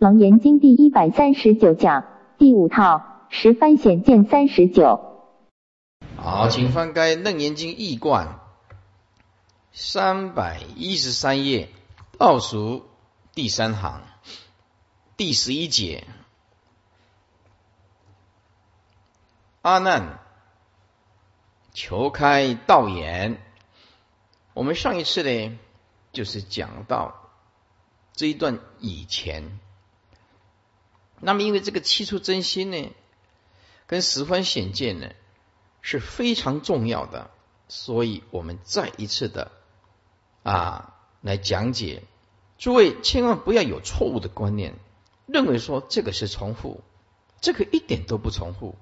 [0.00, 2.06] 楞严经第一百三十九讲
[2.38, 4.98] 第五套十番显见三十九。
[6.16, 8.40] 好，请翻开《楞严经》易观
[9.72, 11.68] 三百一十三页
[12.16, 12.86] 倒数
[13.34, 14.00] 第三行
[15.18, 16.06] 第十一节。
[19.60, 20.18] 阿难，
[21.74, 23.38] 求开道眼。
[24.54, 25.58] 我们上一次呢，
[26.10, 27.14] 就是讲到
[28.14, 29.60] 这一段以前。
[31.20, 32.90] 那么，因为这个七处真心呢，
[33.86, 35.10] 跟十方显见呢
[35.82, 37.30] 是非常重要的，
[37.68, 39.52] 所以我们再一次的
[40.42, 42.02] 啊来讲解。
[42.58, 44.74] 诸位千万不要有错误的观念，
[45.26, 46.82] 认为说这个是重复，
[47.40, 48.76] 这个一点都不重复，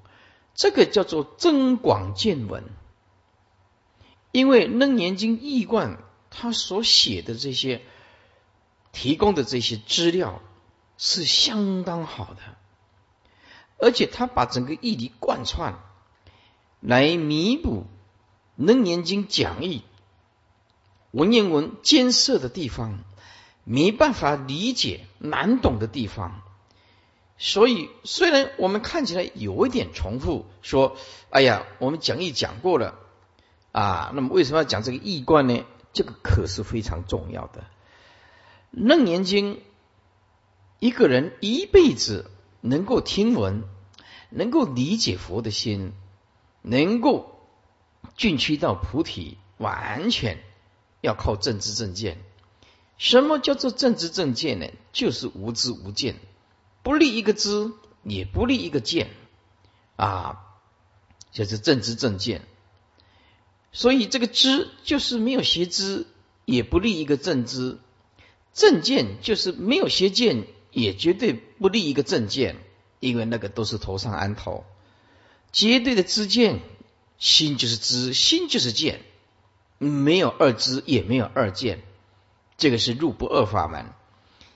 [0.55, 2.65] 这个叫做增广见闻。
[4.32, 7.82] 因为《楞严经》译观他所写的这些
[8.93, 10.43] 提供的这些资料
[10.98, 12.41] 是相当好的，
[13.79, 15.79] 而且他把整个义理贯穿，
[16.80, 17.85] 来弥补
[18.57, 19.85] 《楞严经》讲义
[21.13, 22.99] 文言文艰涩的地方，
[23.65, 26.43] 没办法理解难懂的地方。
[27.38, 30.96] 所以，虽然我们看起来有一点重复，说
[31.30, 32.99] ：“哎呀，我们讲义讲过了。”
[33.71, 35.65] 啊，那么为什么要讲这个易观呢？
[35.93, 37.65] 这个可是非常重要的。
[38.73, 39.63] 楞严经，
[40.79, 43.65] 一个人一辈子能够听闻，
[44.30, 45.93] 能够理解佛的心，
[46.62, 47.40] 能够
[48.16, 50.38] 进趋到菩提，完全
[51.01, 52.18] 要靠正知正见。
[52.96, 54.66] 什么叫做正知正见呢？
[54.93, 56.16] 就是无知无见，
[56.82, 59.10] 不立一个知，也不立一个见，
[59.96, 60.45] 啊，
[61.32, 62.42] 就是正知正见。
[63.70, 66.06] 所以这个知就是没有邪知，
[66.44, 67.78] 也不立一个正知；
[68.53, 70.47] 正见就是没有邪见，
[70.81, 72.56] 也绝对不立一个正见，
[73.00, 74.65] 因为那个都是头上安头。
[75.53, 76.60] 绝对的知见，
[77.19, 79.03] 心就是知，心就是见，
[79.78, 81.82] 没有二知，也没有二见，
[82.56, 83.86] 这个是入不二法门。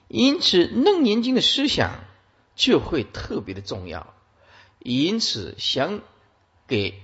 [0.08, 2.04] 因此，《楞严经》的思想
[2.56, 4.12] 就会特别的重要。
[4.78, 6.00] 因此，想
[6.66, 7.00] 给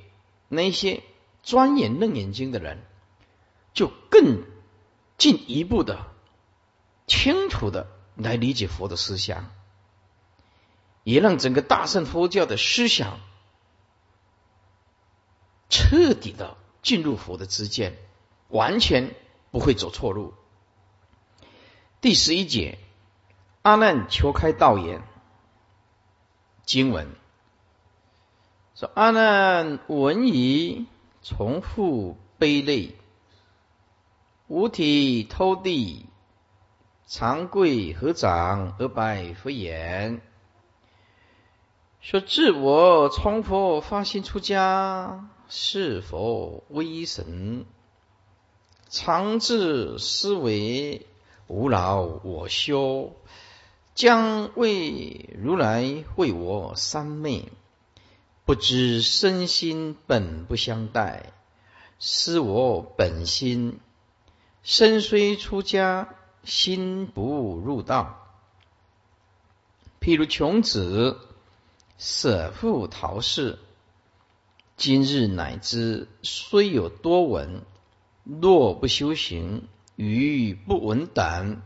[0.49, 1.03] 那些。
[1.41, 2.83] 钻研楞严经的人，
[3.73, 4.43] 就更
[5.17, 6.05] 进一步的
[7.07, 7.87] 清楚的
[8.19, 9.51] 来理解佛的思想，
[11.05, 13.21] 也让整个大乘佛教的思想
[15.71, 17.97] 彻底的进入佛的知见，
[18.49, 19.15] 完全
[19.51, 20.35] 不会走错路。
[22.03, 22.79] 第十一节，
[23.63, 25.03] 阿难求开道言，
[26.67, 27.15] 经文
[28.75, 30.87] 说：阿难闻已。
[31.21, 32.97] 重复悲泪，
[34.47, 36.07] 五体偷地，
[37.11, 40.21] 长跪合掌而拜佛言：
[42.03, 47.65] 说自我从佛发心出家，是否威神？
[48.91, 51.07] 常自思维，
[51.47, 53.17] 无劳我修，
[53.95, 57.49] 将为如来会我三昧。
[58.45, 61.33] 不知身心本不相待，
[61.99, 63.81] 思我本心。
[64.63, 66.15] 身虽出家，
[66.49, 68.27] 心不入道。
[70.01, 71.21] 譬如穷子
[71.99, 73.59] 舍父逃世，
[74.77, 77.67] 今日乃知虽有多闻，
[78.25, 81.63] 若不修行，愚不闻胆。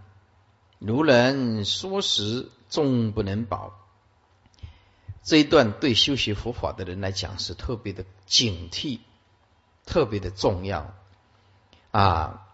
[0.80, 3.78] 如人说时，终不能保。
[5.22, 8.98] 这一段对修习佛法的人来讲是特别的警惕，
[9.86, 10.92] 特别的重要
[11.92, 12.48] 啊！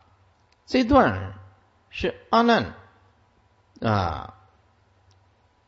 [0.67, 1.38] 这段
[1.91, 2.75] 是阿难
[3.81, 4.34] 啊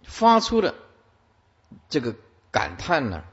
[0.03, 0.75] 发出的
[1.88, 2.16] 这个
[2.50, 3.25] 感叹呢，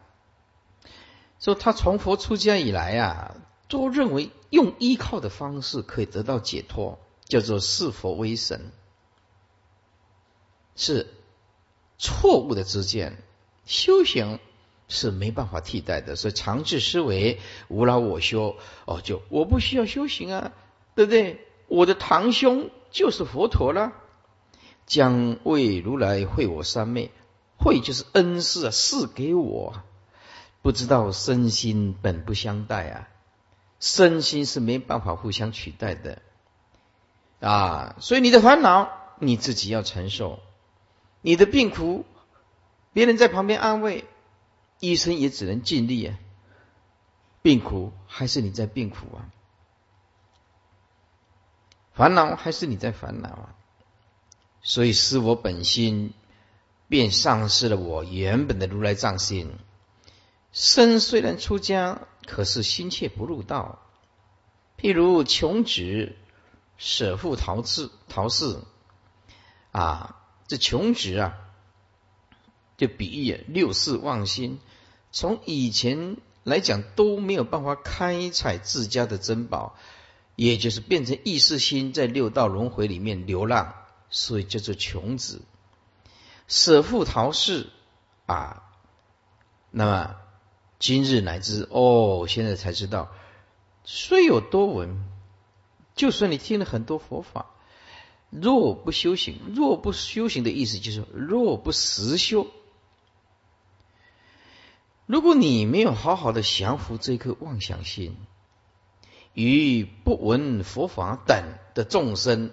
[1.39, 3.35] 说他从佛出家以来啊，
[3.67, 8.71] 都认为用依靠的方式可以得到解脱，叫做视佛为神，
[10.75, 11.13] 是
[11.97, 13.23] 错误的知见。
[13.65, 14.39] 修行
[14.87, 18.55] 是没办法替代的，所以常治思维无劳我修
[18.85, 20.53] 哦，就我不需要修行啊，
[20.95, 21.46] 对不对？
[21.67, 23.93] 我的堂兄就是佛陀了，
[24.85, 27.11] 将为如来会我三昧，
[27.57, 29.81] 会就是恩师啊，赐给我，
[30.61, 33.07] 不知道身心本不相待啊，
[33.79, 36.21] 身心是没办法互相取代的
[37.39, 40.39] 啊，所以你的烦恼你自己要承受，
[41.21, 42.05] 你的病苦。
[42.93, 44.05] 别人在旁边安慰，
[44.79, 46.17] 医生也只能尽力啊。
[47.43, 49.29] 病苦还是你在病苦啊？
[51.97, 53.55] 烦恼还是你在烦恼啊？
[54.61, 56.13] 所以，是我本心
[56.87, 59.51] 便丧失了我原本的如来藏心。
[60.51, 63.79] 身虽然出家，可是心却不入道。
[64.77, 66.15] 譬如穷子
[66.77, 68.59] 舍父逃次逃世
[69.71, 70.17] 啊，
[70.47, 71.35] 这穷子啊，
[72.77, 74.59] 就比喻六世妄心，
[75.11, 79.75] 从以前来讲都没有办法开采自家的珍宝，
[80.37, 83.73] 也就是变成意识心在六道轮回里面流浪，
[84.11, 85.41] 所以叫做穷子
[86.47, 87.71] 舍父逃世
[88.27, 88.63] 啊。
[89.71, 90.15] 那么
[90.77, 93.09] 今日乃至哦，现在才知道，
[93.83, 95.03] 虽有多闻，
[95.95, 97.47] 就算你听了很多佛法。
[98.29, 102.45] 若不修行，若不修行的意思就是若不实修。
[105.07, 108.15] 如果你没有好好的降服这颗妄想心，
[109.37, 112.51] 与不闻佛法等的众生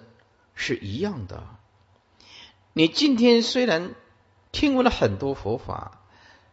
[0.53, 1.43] 是一样的。
[2.73, 3.95] 你今天虽然
[4.51, 6.03] 听闻了很多佛法，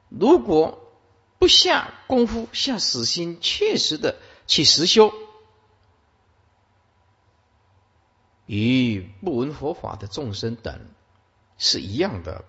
[0.08, 0.90] 如果
[1.38, 5.12] 不下功夫、下死心，切实的去实修。
[8.46, 10.88] 与不闻佛法的众生等
[11.58, 12.46] 是一样的。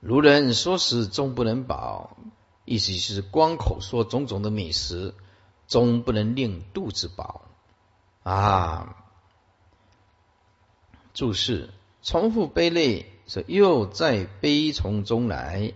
[0.00, 2.16] 如人说食终不能饱，
[2.64, 5.14] 意思是光口说种种的美食，
[5.66, 7.42] 终不能令肚子饱
[8.22, 8.96] 啊。
[11.14, 11.70] 注释：
[12.02, 15.72] 重复悲泪，说又在悲从中来，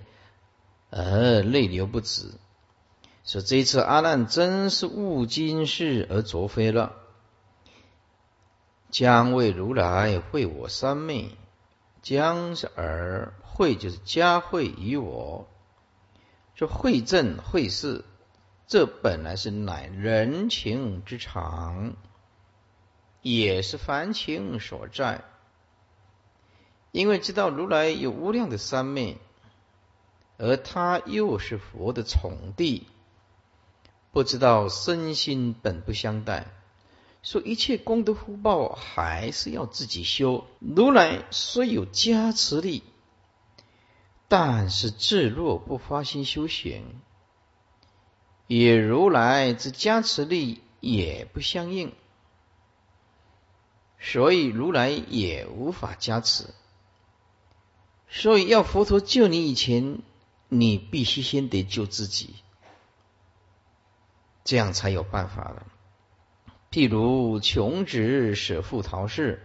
[0.90, 2.32] 而泪流不止。
[3.24, 6.92] 说这一次阿难真是悟今世而着非了。
[8.88, 11.36] 将为如来会我三昧，
[12.02, 15.48] 将是而会就是加会于我，
[16.54, 18.04] 说会正会事，
[18.66, 21.94] 这本来是乃人情之常，
[23.22, 25.22] 也是凡情所在。
[26.90, 29.18] 因为知道如来有无量的三昧，
[30.36, 32.88] 而他又是佛的宠弟，
[34.10, 36.46] 不知道身心本不相待。
[37.22, 40.44] 说一切功德福报还是要自己修。
[40.58, 42.82] 如来虽有加持力，
[44.26, 47.00] 但是自若不发心修行，
[48.46, 51.92] 与如来之加持力也不相应，
[53.98, 56.46] 所以如来也无法加持。
[58.08, 59.98] 所以要佛陀救你以前，
[60.48, 62.36] 你必须先得救自己，
[64.44, 65.66] 这样才有办法了。
[66.70, 69.44] 譬如穷子舍父逃世，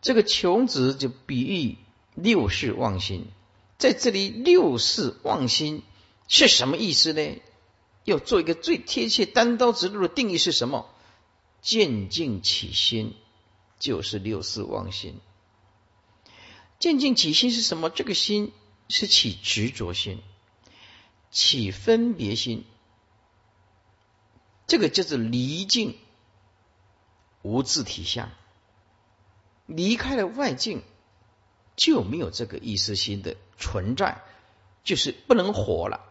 [0.00, 1.78] 这个穷子就比喻
[2.14, 3.26] 六世妄心。
[3.76, 5.82] 在这里，六世妄心
[6.28, 7.40] 是什么意思呢？
[8.04, 10.88] 要做一个最贴切、单刀直入的定义是什么？
[11.62, 13.14] 渐进起心
[13.78, 15.20] 就是六世妄心。
[16.78, 17.90] 渐进起心是什么？
[17.90, 18.52] 这个心
[18.88, 20.22] 是起执着心，
[21.30, 22.64] 起分别心，
[24.66, 25.96] 这个叫做离境。
[27.42, 28.30] 无自体相，
[29.64, 30.82] 离开了外境，
[31.74, 34.22] 就没有这个意识心的存在，
[34.84, 36.09] 就是不能活了。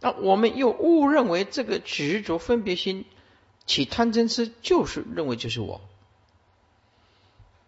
[0.00, 3.04] 那我们又误认为这个执着分别心
[3.66, 5.80] 起贪嗔痴，就是认为就是我。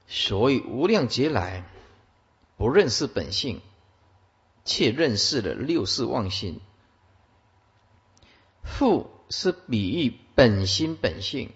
[0.06, 1.64] 所以无量劫来
[2.56, 3.60] 不认识本性，
[4.64, 6.60] 却认识了六世妄心。
[8.62, 11.52] 父是比喻本心本性。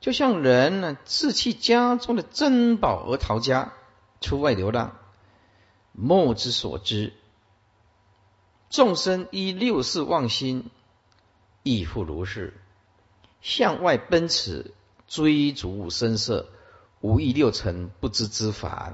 [0.00, 3.72] 就像人呢，自弃家中的珍宝而逃家
[4.20, 4.96] 出外流浪，
[5.92, 7.12] 莫之所知。
[8.70, 10.70] 众生依六世妄心，
[11.64, 12.54] 亦复如是，
[13.42, 14.72] 向外奔驰，
[15.08, 16.48] 追逐声色，
[17.00, 18.92] 无一六尘不知之法。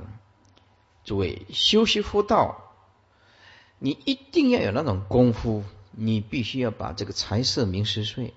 [1.04, 2.72] 诸位修习佛道，
[3.78, 8.32] 你一定要有那种功夫，你必须要把这个财色名食睡。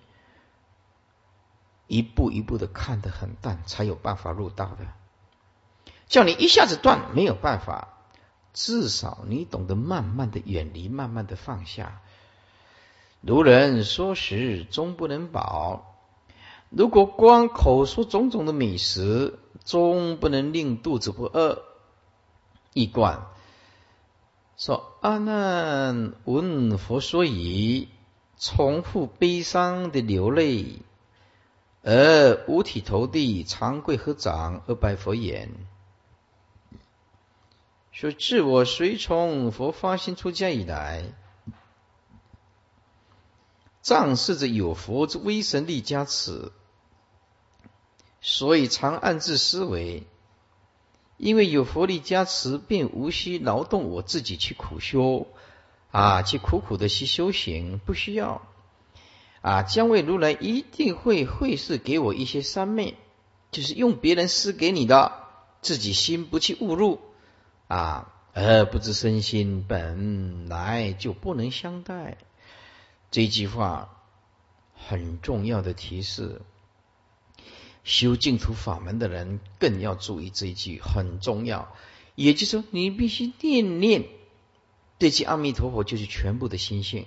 [1.88, 4.86] 一步一步的看得很淡，才有办法入道的。
[6.08, 7.99] 叫你一下子断没有办法，
[8.53, 12.01] 至少你懂得慢慢的远离，慢慢的放下。
[13.22, 15.96] 如人说食终不能饱，
[16.70, 21.63] 如果光口说种种的美食，终不能令肚子不饿。
[22.74, 23.27] 一贯
[24.58, 27.88] 说阿难闻佛说已，
[28.38, 30.79] 重复悲伤的流泪。
[31.82, 35.50] 而五体投地，长跪合掌，而拜佛言
[38.00, 41.03] ：“说自我随从佛发心出家以来，
[43.82, 46.53] 仗势着有佛之威神力加持，
[48.22, 50.08] 所以常暗自思维，
[51.18, 55.27] 因为有佛力加持，便无需劳动我自己去苦修
[55.91, 58.48] 啊，去苦苦的去修行，不需要
[59.41, 59.63] 啊。
[59.63, 62.96] 将为如来一定会会是给我一些三昧，
[63.51, 65.12] 就是用别人施给你的，
[65.62, 67.01] 自己心不去误入
[67.69, 72.17] 啊，而不知身心本来就不能相待。
[73.11, 73.97] 这句话
[74.73, 76.41] 很重要的提示。
[77.83, 81.73] 修净土法门的人更要注意这一句，很重要。
[82.15, 84.05] 也就是说，你必须念念
[84.97, 87.05] 这句阿弥陀佛，就是全部的心性，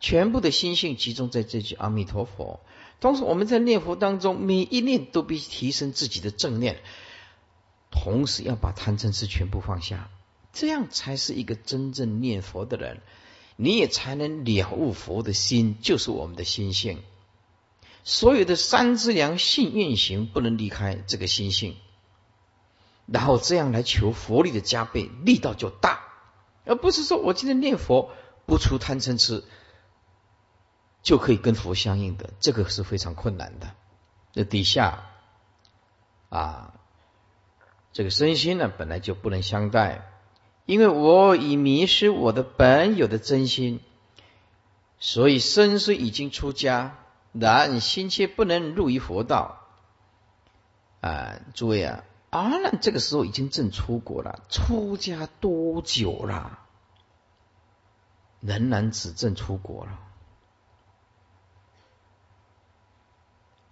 [0.00, 2.60] 全部的心性集中在这句阿弥陀佛。
[3.00, 6.80] 同时，我们在念佛当中，每一念都必须提升自己的正念，
[7.90, 10.10] 同时要把贪嗔痴全部放下，
[10.52, 13.00] 这样才是一个真正念佛的人，
[13.56, 17.02] 你也才能了悟佛的心，就是我们的心性。
[18.04, 21.76] 所有的三资良性运行不能离开这个心性，
[23.06, 26.00] 然后这样来求佛力的加倍，力道就大，
[26.64, 28.10] 而不是说我今天念佛
[28.46, 29.44] 不出贪嗔痴
[31.02, 33.74] 就可以跟佛相应的，这个是非常困难的。
[34.32, 35.04] 那底下
[36.30, 36.77] 啊，
[37.98, 40.08] 这个身心呢本来就不能相待，
[40.66, 43.80] 因为我已迷失我的本有的真心，
[45.00, 46.96] 所以身虽已经出家。
[47.32, 49.64] 然心切不能入于佛道
[51.00, 51.40] 啊！
[51.54, 56.60] 诸位啊，阿难这个时候已经正出国了，出家多久了？
[58.38, 59.98] 仍然只正出国了。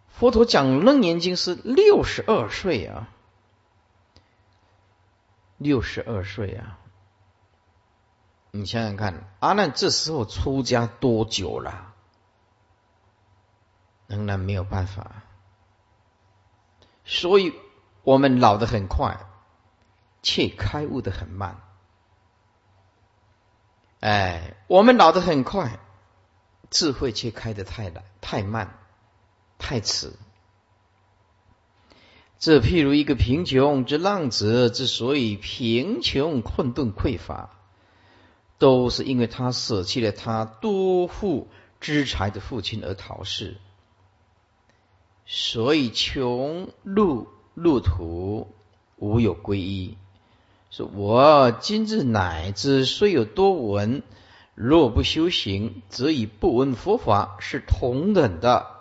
[0.09, 3.09] 佛陀讲楞严经是六十二岁啊，
[5.59, 6.79] 六十二岁啊！
[8.51, 11.95] 你想想看，阿难这时候出家多久了？
[14.07, 15.23] 仍然没有办法，
[17.05, 17.55] 所以
[18.03, 19.19] 我们老得很快，
[20.23, 21.61] 却开悟的很慢。
[24.01, 25.79] 哎，我们老得很快，
[26.71, 28.79] 智慧却开得太难、太慢、
[29.59, 30.13] 太迟。
[32.38, 37.50] 这譬如一个贫穷之浪子，之所以贫穷、困顿、匮乏，
[38.59, 41.49] 都是因为他舍弃了他多富
[41.81, 43.57] 之财的父亲而逃世。
[45.25, 48.49] 所以穷路路途
[48.97, 49.97] 无有归依。
[50.71, 54.02] 说我今日乃至虽有多闻，
[54.55, 58.75] 若不修行，则与不闻佛法是同等的。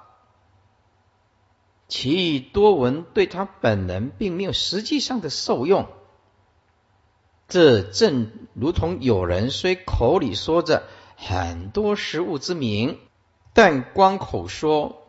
[1.88, 5.88] 其多闻对他本人并没有实际上的受用。
[7.48, 13.00] 这正如同有人虽口里说着很多食物之名，
[13.54, 15.02] 但光口说。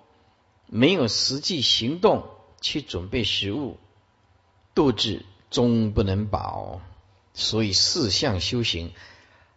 [0.69, 2.29] 没有实际行动
[2.61, 3.79] 去准备食物，
[4.75, 6.81] 肚子终不能饱。
[7.35, 8.93] 所以四项修行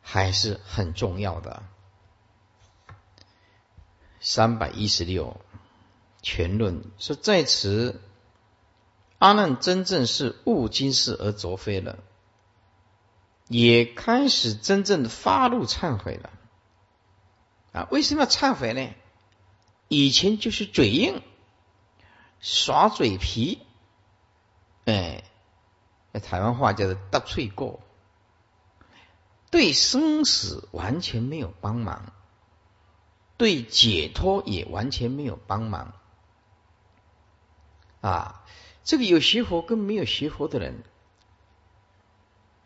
[0.03, 1.63] 还是很重要的。
[4.19, 5.41] 三百一十六
[6.21, 8.01] 全论说，在此
[9.17, 11.99] 阿难真正是悟今世而着非了，
[13.47, 16.29] 也开始真正的发怒忏悔了。
[17.71, 18.93] 啊，为什么要忏悔呢？
[19.87, 21.21] 以前就是嘴硬，
[22.39, 23.61] 耍嘴皮，
[24.85, 25.23] 哎，
[26.21, 27.79] 台湾话叫做“搭脆过”，
[29.51, 32.13] 对生死完全没有帮忙，
[33.37, 35.93] 对解脱也完全没有帮忙。
[38.01, 38.43] 啊，
[38.83, 40.83] 这个有学佛跟没有学佛的人，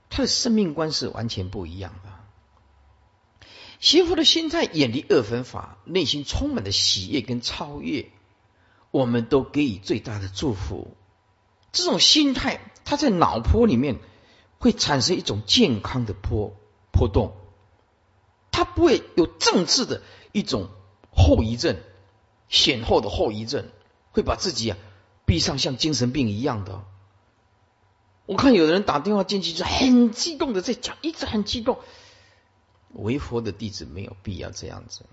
[0.10, 2.10] 他的生命观是完全不一样的。
[3.80, 8.12] 媳妇的心态远离二分法，内心充满了喜悦跟超越，
[8.92, 10.96] 我们都给予最大的祝福。
[11.74, 14.00] 这种心态，它在脑波里面
[14.60, 16.56] 会产生一种健康的波
[16.94, 17.36] 波动，
[18.52, 20.70] 它不会有政治的一种
[21.12, 21.76] 后遗症，
[22.48, 23.68] 显后的后遗症，
[24.12, 24.78] 会把自己啊
[25.26, 26.84] 逼上像精神病一样的。
[28.26, 31.80] 我看有的人打电话进去就很激动的在讲，一直很激动。
[32.94, 35.06] 为佛的弟子没有必要这样子，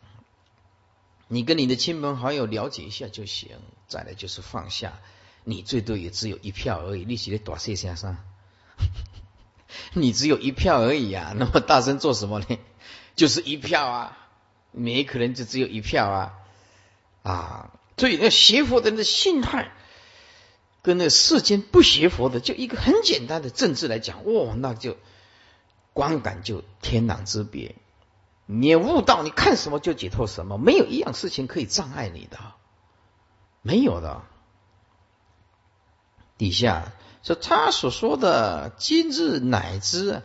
[1.28, 3.50] 你跟你的亲朋好友了解一下就行。
[3.88, 5.00] 再来就是放下，
[5.42, 7.04] 你最多也只有一票而已。
[7.04, 8.16] 你写的多谢先生，
[9.94, 11.32] 你只有一票而已啊！
[11.36, 12.58] 那么大声做什么呢？
[13.16, 14.18] 就是一票啊，
[14.70, 16.34] 没可能就只有一票啊
[17.24, 17.70] 啊！
[17.96, 19.72] 所以那学佛的人的心态，
[20.82, 24.96] 跟那世间不学佛的，就一个很简单的政治来讲，哇，那就。
[25.92, 27.74] 观感就天壤之别，
[28.46, 32.38] 你悟道，你看什么就解脱什么，没有一样事情可以障碍你的，
[33.60, 34.22] 没有的。
[36.38, 36.92] 底下
[37.24, 40.22] 说他所说的今日乃知，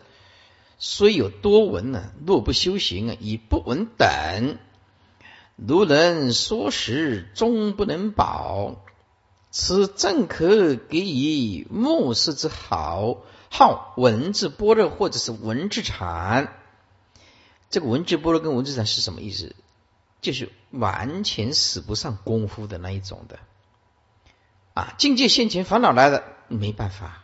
[0.77, 4.59] 虽有多闻呢，若不修行啊，以不闻等。
[5.55, 8.84] 如人说时，终不能保。
[9.57, 16.53] 此正可给予末世之好，好文字般若或者是文字禅。
[17.69, 19.55] 这个文字般若跟文字禅是什么意思？
[20.19, 23.39] 就是完全使不上功夫的那一种的。
[24.73, 27.23] 啊，境界现前，烦恼来了，没办法，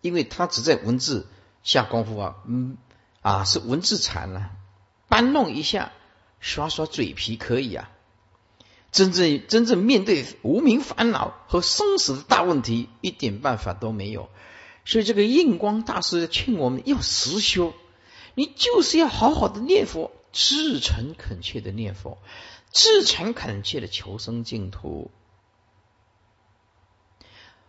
[0.00, 1.26] 因为他只在文字
[1.64, 2.76] 下功夫啊，嗯，
[3.20, 4.50] 啊是文字禅啊，
[5.08, 5.90] 搬弄一下，
[6.38, 7.90] 耍耍嘴皮可以啊。
[8.90, 14.28] 真正真正面对无名烦恼和生死的大问题，一点办法都没有。
[14.84, 17.74] 所以这个印光大师劝我们要实修，
[18.34, 22.16] 你就是要好好的念佛，至诚恳切的念佛，
[22.72, 25.10] 至诚恳切的求生净土，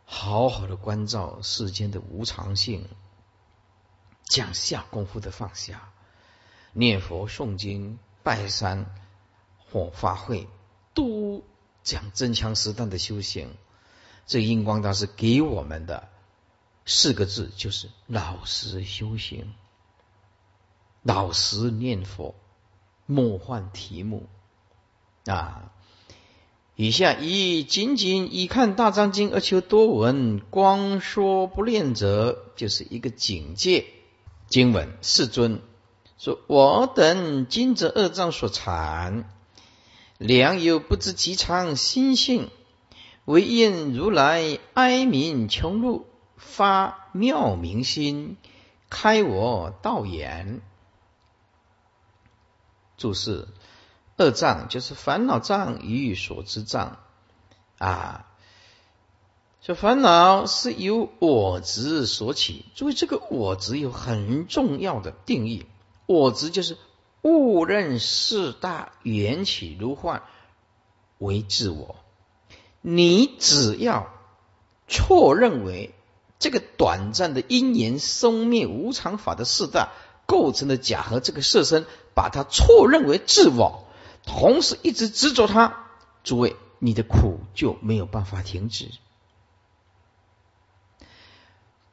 [0.06, 2.88] 好好的关照世间的无常性，
[4.24, 5.92] 讲下功夫的放下，
[6.72, 8.86] 念佛诵经拜山
[9.58, 10.48] 或法会。
[10.94, 11.44] 都
[11.84, 13.56] 讲真枪实弹的修行，
[14.26, 16.10] 这印光大师给我们的
[16.86, 19.54] 四个字就是老实修行，
[21.04, 22.36] 老实念佛，
[23.06, 24.28] 莫换题目
[25.26, 25.72] 啊！
[26.76, 33.86] 以下以仅仅以看大藏经而求多闻，光说不练者，就是一个警戒。
[34.48, 35.62] 经文世尊
[36.18, 39.30] 说：“我等今者二藏所产。”
[40.20, 42.50] 良有不知其常心性，
[43.24, 48.36] 唯因如来哀悯穷路，发妙明心，
[48.90, 50.60] 开我道眼。
[52.98, 53.48] 注释：
[54.18, 57.00] 二障就是烦恼障与所知障
[57.78, 58.26] 啊。
[59.62, 62.66] 这烦恼是由我执所起。
[62.76, 65.66] 注意，这个我执有很重要的定义，
[66.08, 66.78] 我执就是。
[67.22, 70.24] 误认四大缘起如幻
[71.18, 71.98] 为自我，
[72.82, 74.14] 你只要
[74.88, 75.94] 错认为
[76.40, 79.90] 这个短暂的因缘生灭无常法的四大
[80.26, 83.86] 构成的假和这个色身，把它错认为自我，
[84.26, 85.88] 同时一直执着它，
[86.24, 88.90] 诸位，你的苦就没有办法停止。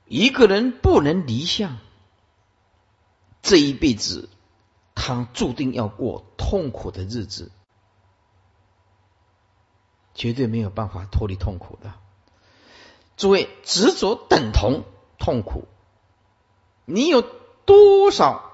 [0.07, 1.79] 一个人不能离相，
[3.43, 4.29] 这一辈子。
[4.97, 7.53] 他注定要过痛苦的日子，
[10.15, 11.93] 绝对没有办法脱离痛苦的。
[13.17, 14.83] 诸位，执着等同
[15.19, 15.69] 痛苦，
[16.87, 18.51] 你有多少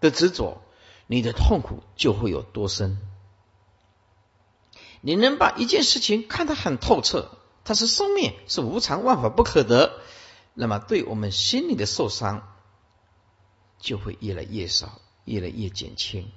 [0.00, 0.62] 的执着，
[1.08, 3.00] 你的痛苦就会有多深。
[5.00, 7.30] 你能把一件事情看得很透彻，
[7.64, 10.00] 它是生命，是无常，万法不可得，
[10.54, 12.54] 那么对我们心里的受伤
[13.78, 15.00] 就会越来越少。
[15.28, 16.30] 越来越减轻，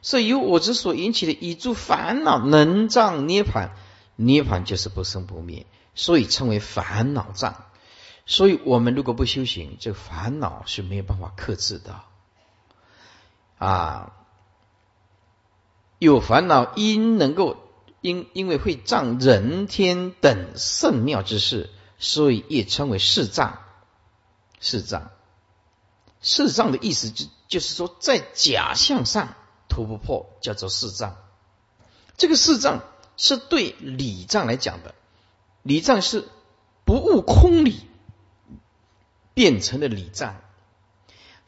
[0.00, 3.76] 所以由我之所引起的一诸烦恼能障涅盘，
[4.16, 7.66] 涅盘就是不生不灭，所以称为烦恼障。
[8.24, 12.00] 所以我们如果不修行，这烦恼是没有办法克制的。
[13.58, 14.12] 啊，
[15.98, 17.56] 有烦恼因能够
[18.00, 23.58] 因因为会障人天等圣妙之事，所以也称为世障，
[24.60, 25.10] 世障。
[26.22, 29.34] 四障的意思就就是说，在假象上
[29.68, 31.16] 突不破，叫做四障。
[32.16, 32.82] 这个四障
[33.16, 34.94] 是对理障来讲的，
[35.62, 36.28] 理障是
[36.84, 37.80] 不悟空理
[39.34, 40.40] 变成了理障，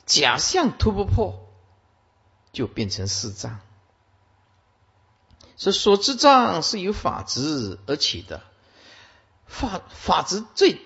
[0.06, 1.48] 假象突不破，
[2.52, 3.60] 就变成四障。
[5.56, 8.42] 所以所知障是由法执而起的，
[9.46, 10.80] 法法执最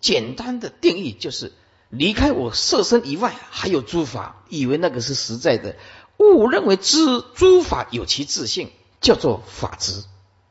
[0.00, 1.52] 简单的定义就是。
[1.92, 5.76] 离开我色身以外，还有诸法，以为那个是实在的，
[6.16, 10.02] 误认为知诸法有其自性，叫做法执，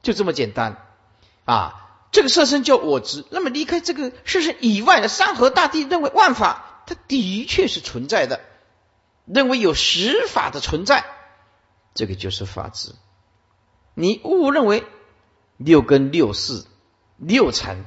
[0.03, 0.85] 就这么简单
[1.45, 1.87] 啊！
[2.11, 8.39] 这个色身叫我执，那么离开这个色身以外的山河大地，认为万法它的确是存在的，
[9.25, 11.03] 认为有实法的存在，
[11.95, 12.93] 这个就是法执。
[13.95, 14.85] 你误认为
[15.57, 16.65] 六根六识
[17.17, 17.83] 六尘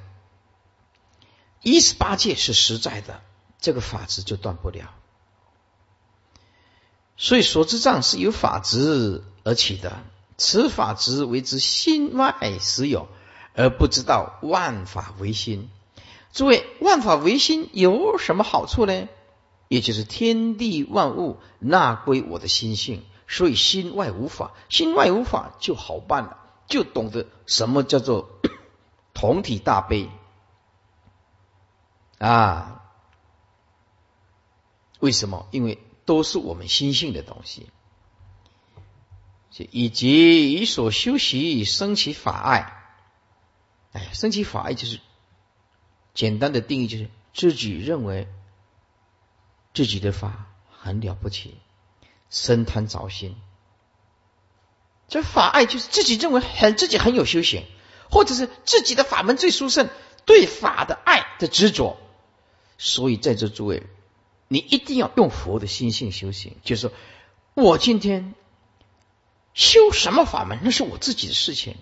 [1.63, 3.23] 一十八界是实在的。
[3.65, 4.91] 这个法执就断不了，
[7.17, 10.03] 所以所知障是由法执而起的。
[10.37, 13.09] 此法执为之心外实有，
[13.55, 15.71] 而不知道万法唯心。
[16.35, 19.09] 诸位，万法唯心有什么好处呢？
[19.69, 28.29] 也就是天地万物纳归我的心性，所以心外无法，心外无法就好办了，就懂得什么叫做
[29.15, 30.11] 同体大悲。
[32.19, 32.83] 啊。
[35.05, 35.47] 为什么？
[35.51, 37.69] 因为都是我们心性的东西，
[39.71, 42.73] 以及以所修习生起法爱。
[43.93, 45.01] 哎，生起法爱就是
[46.15, 48.29] 简单的定义，就是自己认为
[49.75, 51.59] 自己的法很了不起，
[52.31, 53.37] 深贪着心。
[55.07, 57.67] 这法爱就是自己认为很自己很有修行，
[58.11, 59.91] 或者是自己的法门最殊胜，
[60.25, 61.99] 对法的爱的执着。
[62.79, 63.87] 所以在座诸位。
[64.49, 66.93] 你一定要用佛的心性修行，就是说
[67.55, 68.35] 我今天
[69.55, 71.77] 修什么法门，那是我自己的事情，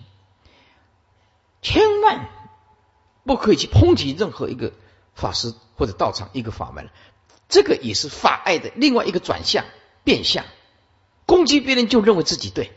[1.61, 2.29] 千万
[3.25, 4.73] 不可以去抨击任何一个
[5.13, 6.89] 法师或者道场一个法门，
[7.49, 9.65] 这个也是法爱的另外一个转向
[10.03, 10.45] 变相，
[11.25, 12.71] 攻击别人就认为自己对，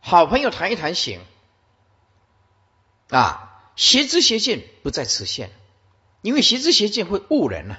[0.00, 1.20] 好朋友谈一谈行
[3.08, 5.50] 啊，邪知邪见不在此限，
[6.22, 7.78] 因为邪知邪见会误人呐。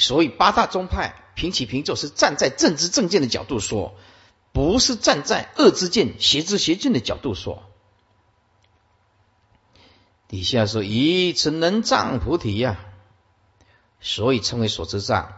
[0.00, 3.94] 所以八大宗派平起平坐是站在正知正见的角度说，
[4.52, 7.62] 不是站在恶之见、邪之邪见的角度说。
[10.26, 12.80] 底下说以此能障菩提呀，
[14.00, 15.34] 所以称为所知障。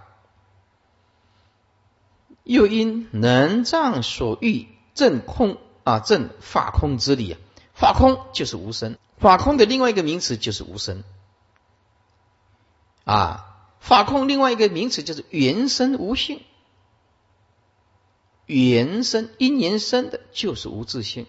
[2.44, 7.38] 又因能障所欲正空啊，正法空之理啊，
[7.74, 11.02] 法空就是无声，法空的另外一个名词就是无声
[13.04, 13.48] 啊。
[13.82, 16.40] 法空另外一个名词就是原生无性，
[18.46, 21.26] 原生因缘生的就是无自性，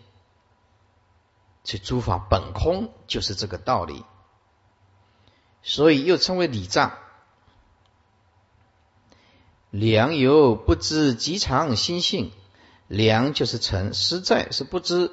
[1.63, 4.05] 这诸法本空就是这个道理，
[5.63, 6.95] 所以又称为理障。
[9.71, 12.31] 良有不知极常心性，
[12.87, 15.11] 良就是成，实在是不知，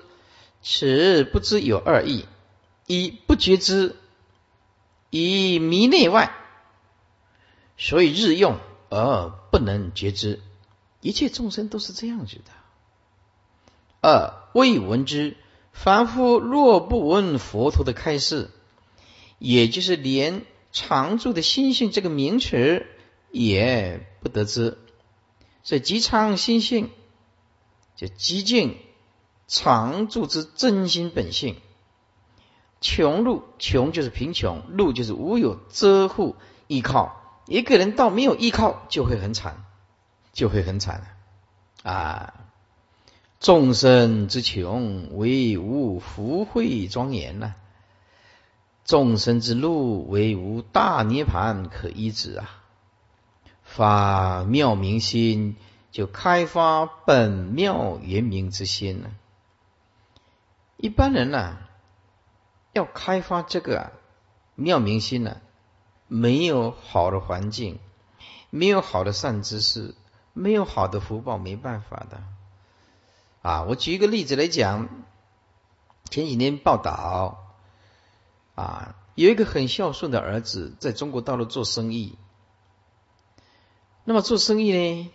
[0.62, 2.26] 此不知有二义：
[2.86, 3.96] 一不觉知，
[5.08, 6.36] 以迷内外。
[7.80, 8.58] 所以日用
[8.90, 10.42] 而不能觉知，
[11.00, 12.52] 一切众生都是这样子的。
[14.02, 15.38] 二未闻之，
[15.72, 18.50] 凡夫若不闻佛陀的开示，
[19.38, 22.84] 也就是连常住的心性这个名词
[23.30, 24.76] 也不得知。
[25.62, 26.90] 所以极常心性，
[27.96, 28.76] 就极尽
[29.48, 31.56] 常住之真心本性。
[32.82, 37.19] 穷路穷就是贫穷，路就是无有遮护依靠。
[37.50, 39.64] 一个人到没有依靠，就会很惨，
[40.32, 41.04] 就会很惨
[41.82, 42.32] 啊！
[43.40, 47.54] 众生之穷，为无福慧庄严呐；
[48.84, 52.62] 众生之路，为无大涅盘可依止啊！
[53.64, 55.56] 发妙明心，
[55.90, 59.10] 就开发本妙圆明之心呢。
[60.76, 61.56] 一般人呢，
[62.72, 63.90] 要开发这个
[64.54, 65.38] 妙明心呢。
[66.12, 67.78] 没有好的环境，
[68.50, 69.94] 没有好的善知识，
[70.32, 72.24] 没有好的福报，没办法的。
[73.42, 74.88] 啊，我举一个例子来讲，
[76.10, 77.54] 前几年报道，
[78.56, 82.18] 啊，有一个很孝顺的儿子在中国大陆做生意。
[84.02, 85.10] 那么做生意呢，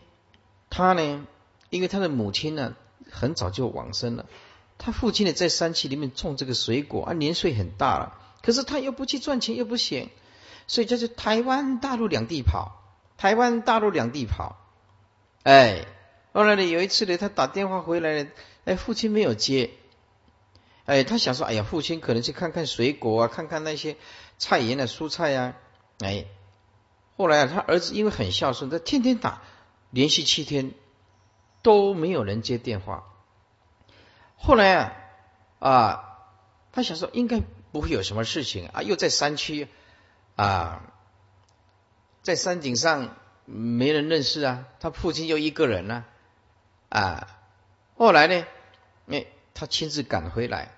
[0.70, 1.28] 他呢，
[1.70, 2.74] 因为他的母亲呢
[3.12, 4.28] 很早就往生了，
[4.78, 10.10] 他父亲呢在山区里面种这个水果，啊，年岁很大了，可是他又不去赚钱，又不行。
[10.68, 12.82] 所以就是台湾、大陆两地跑，
[13.18, 14.58] 台湾、大陆两地跑，
[15.44, 15.86] 哎，
[16.34, 18.28] 后来呢，有一次呢，他打电话回来，
[18.66, 19.70] 哎，父亲没有接，
[20.86, 23.96] 哎，他想说，哎呀，父亲可能去看看水果啊，看看那些
[24.40, 25.56] 菜园的蔬菜呀，
[26.00, 26.26] 哎，
[27.16, 29.44] 后来啊，他儿子因为很孝顺，他天天打，
[29.92, 30.72] 连续七天
[31.62, 33.04] 都没有人接电话，
[34.36, 34.94] 后来啊，
[35.60, 36.20] 啊，
[36.72, 37.40] 他想说应该
[37.72, 39.68] 不会有什么事情啊，又在山区。
[40.36, 40.82] 啊，
[42.22, 46.04] 在山顶上没人认识啊，他父亲就一个人呢，
[46.90, 47.40] 啊，
[47.98, 48.46] 后来呢，
[49.08, 50.72] 哎，他亲自赶回来，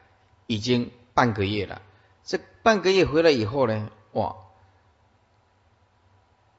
[0.45, 1.81] 已经半个月了。
[2.23, 4.35] 这半个月回来以后呢，哇，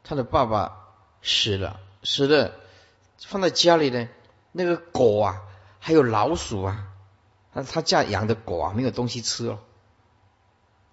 [0.02, 0.88] 他的爸爸
[1.22, 2.54] 死了，死了，
[3.18, 4.08] 放在家里呢，
[4.50, 5.42] 那个狗啊，
[5.78, 6.88] 还有老鼠啊，
[7.52, 9.60] 他他家养的狗啊，没有东西吃了。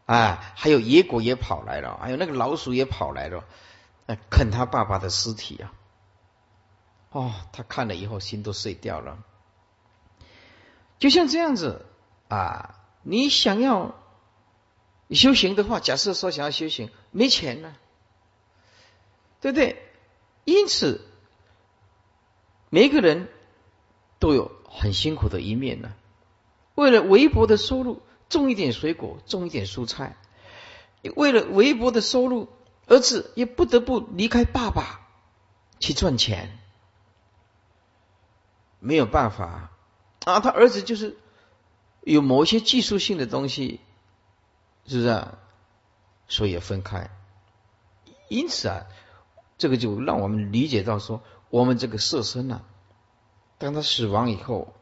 [0.06, 3.44] 啊，还有野狗也跑来了，还有那个老鼠也跑来了，
[4.06, 5.74] 哎，啃他爸爸的尸体啊！
[7.10, 9.18] 哦，他看了以后心都碎掉了。
[11.00, 11.88] 就像这样子
[12.28, 13.96] 啊，你想要
[15.10, 17.76] 修行的话，假设说想要修行，没钱呢，
[19.42, 19.82] 对不对？
[20.44, 21.02] 因此，
[22.70, 23.28] 每个人
[24.20, 25.94] 都有很辛苦的一面呢。
[26.76, 28.04] 为了微薄的收入。
[28.28, 30.18] 种一点水果，种一点蔬菜，
[31.16, 32.50] 为了微薄的收入，
[32.88, 35.08] 儿子也不得不离开爸爸
[35.80, 36.58] 去赚钱，
[38.80, 39.72] 没有办法
[40.26, 40.40] 啊。
[40.40, 41.18] 他儿子就是
[42.02, 43.80] 有某一些技术性的东西，
[44.88, 45.10] 是不是？
[45.10, 45.38] 啊？
[46.28, 47.12] 所以也分开。
[48.28, 48.88] 因此啊，
[49.60, 52.64] 这个就让我们理解到说，我们这个色身啊，
[53.60, 54.74] 当他死亡以后，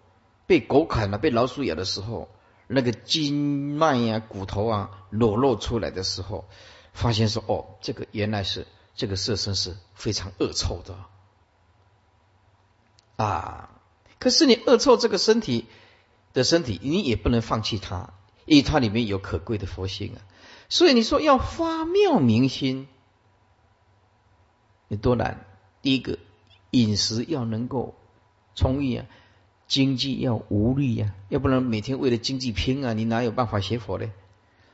[0.48, 2.30] 被狗啃了、被老鼠咬的时候。
[2.67, 6.45] 那个筋脉呀、骨头啊裸露出来的时候，
[6.93, 10.95] 发现说：“哦，这个原来是这个色身是非常恶臭的
[13.17, 13.82] 啊！
[14.19, 15.65] 可是你恶臭这个身体
[16.32, 18.13] 的身体，你也不能放弃它，
[18.45, 20.21] 因为它里面有可贵的佛性啊。
[20.69, 22.88] 所以你说要发妙明心，
[24.88, 25.45] 有多难？
[25.82, 26.17] 第一个，
[26.71, 27.95] 饮食要能够
[28.56, 29.06] 充裕啊。”
[29.74, 34.08] 经济要无虑呀，要不然每天为了经济拼啊，你哪有办法学佛呢？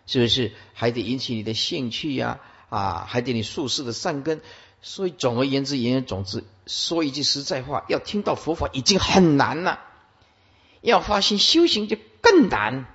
[0.05, 0.51] 是不是？
[0.73, 4.41] 还得引起你的兴趣呀，啊，还得你术士的善根。
[4.81, 9.79] 所以总而言之，言而总之，说一句实在话，要听到佛法已经很难了，
[10.81, 12.85] 要发现修行就更难。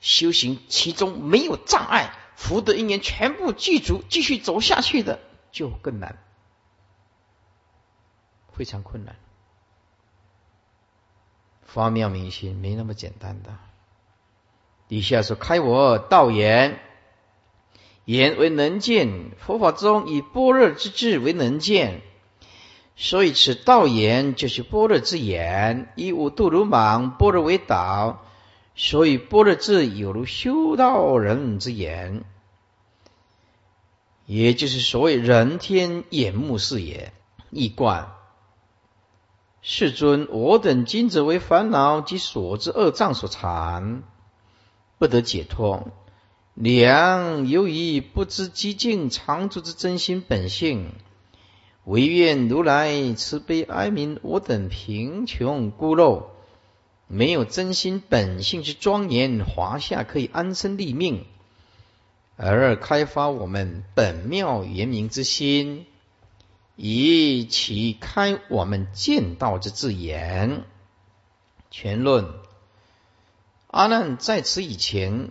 [0.00, 5.18] 修行其中没有障碍，福德因缘全部具足，继续走下去的
[5.50, 6.18] 就更难，
[8.52, 9.16] 非常困难。
[11.72, 13.56] 发妙明心没那么简单的。
[14.88, 16.78] 底下说：“开我道眼，
[18.04, 19.30] 眼为能见。
[19.38, 22.02] 佛法中以般若之智为能见，
[22.94, 25.90] 所以此道眼就是般若之眼。
[25.96, 28.22] 以五度如莽，般若为导，
[28.74, 32.22] 所以般若智有如修道人之眼，
[34.26, 37.14] 也就是所谓人天眼目视也。
[37.48, 38.12] 一观。”
[39.64, 44.02] 世尊，我等今者为烦恼及所知恶障所缠，
[44.98, 45.86] 不得解脱。
[46.54, 50.92] 良由于不知寂静常住之真心本性，
[51.84, 56.24] 唯愿如来慈悲哀悯我等贫穷孤陋，
[57.06, 61.24] 没有真心本性之庄严华夏，可以安身立命，
[62.34, 65.86] 而开发我们本妙圆明之心。
[66.84, 70.64] 以其开我们见道之字眼。
[71.70, 72.34] 全论
[73.68, 75.30] 阿难在此以前，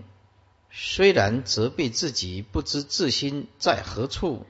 [0.71, 4.45] 虽然责备自己不知自心在何处，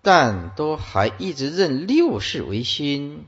[0.00, 3.26] 但都还一直认六世为心。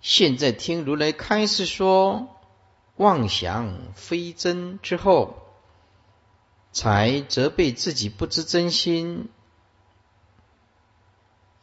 [0.00, 2.28] 现在听如来开示说
[2.96, 5.42] 妄想非真之后，
[6.72, 9.28] 才责备自己不知真心。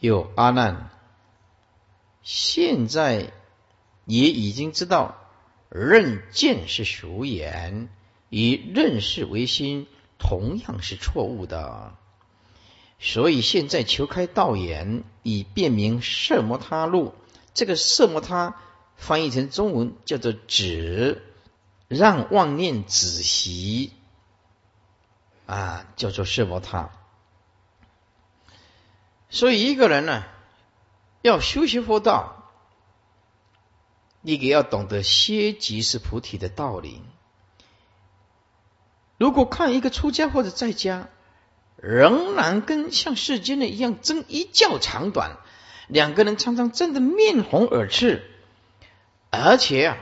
[0.02, 0.90] 有阿难，
[2.24, 3.32] 现在
[4.06, 5.16] 也已经知道
[5.70, 7.88] 认见是俗眼，
[8.28, 9.86] 以认识为心，
[10.18, 11.96] 同样是错误的。
[12.98, 17.14] 所以现在求开道眼，以辨明色摩他路。
[17.54, 18.56] 这个色摩他
[18.96, 21.22] 翻译成中文叫做止，
[21.88, 23.94] 让妄念止息
[25.46, 26.90] 啊，叫做色摩他。
[29.32, 30.24] 所以一个人呢，
[31.22, 32.52] 要修习佛道，
[34.20, 37.02] 你也要懂得歇即是菩提的道理。
[39.18, 41.08] 如果看一个出家或者在家，
[41.78, 45.38] 仍然跟像世间的一样争一较长短，
[45.88, 48.30] 两个人常常争得面红耳赤，
[49.30, 49.98] 而且啊，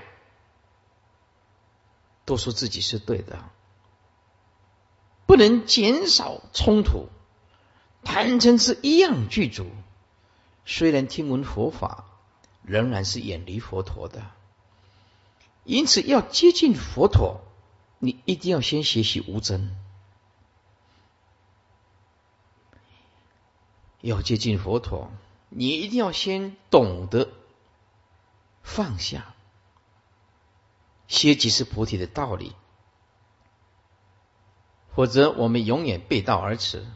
[2.26, 3.38] 都说自己是对的，
[5.28, 7.10] 不能减少冲突。
[8.04, 9.68] 贪嗔痴一样具足，
[10.66, 12.06] 虽然听闻佛法，
[12.64, 14.24] 仍然是远离佛陀的。
[15.64, 17.42] 因此，要接近佛陀，
[18.00, 19.76] 你一定要先学习无争。
[24.02, 25.12] 要接近佛陀，
[25.50, 27.30] 你一定要先懂得
[28.64, 29.36] 放下，
[31.08, 32.56] 歇即是菩提的道理，
[34.96, 36.88] 否则我们永远背道而驰。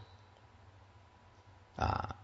[1.75, 2.15] 啊，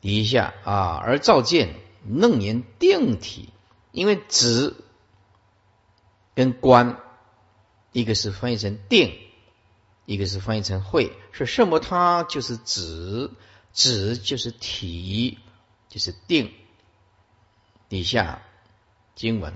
[0.00, 1.74] 底下啊，而照见
[2.08, 3.50] 楞严定体，
[3.90, 4.74] 因为止
[6.34, 7.00] 跟观，
[7.92, 9.18] 一个是翻译成定，
[10.04, 11.78] 一个是翻译成慧，是什么？
[11.78, 13.30] 它就是止，
[13.72, 15.38] 止就是体，
[15.88, 16.52] 就是定。
[17.88, 18.40] 底下
[19.14, 19.52] 经文，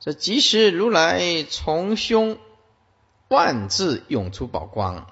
[0.00, 2.38] 这即使如来从胸
[3.28, 5.06] 万字涌出宝光。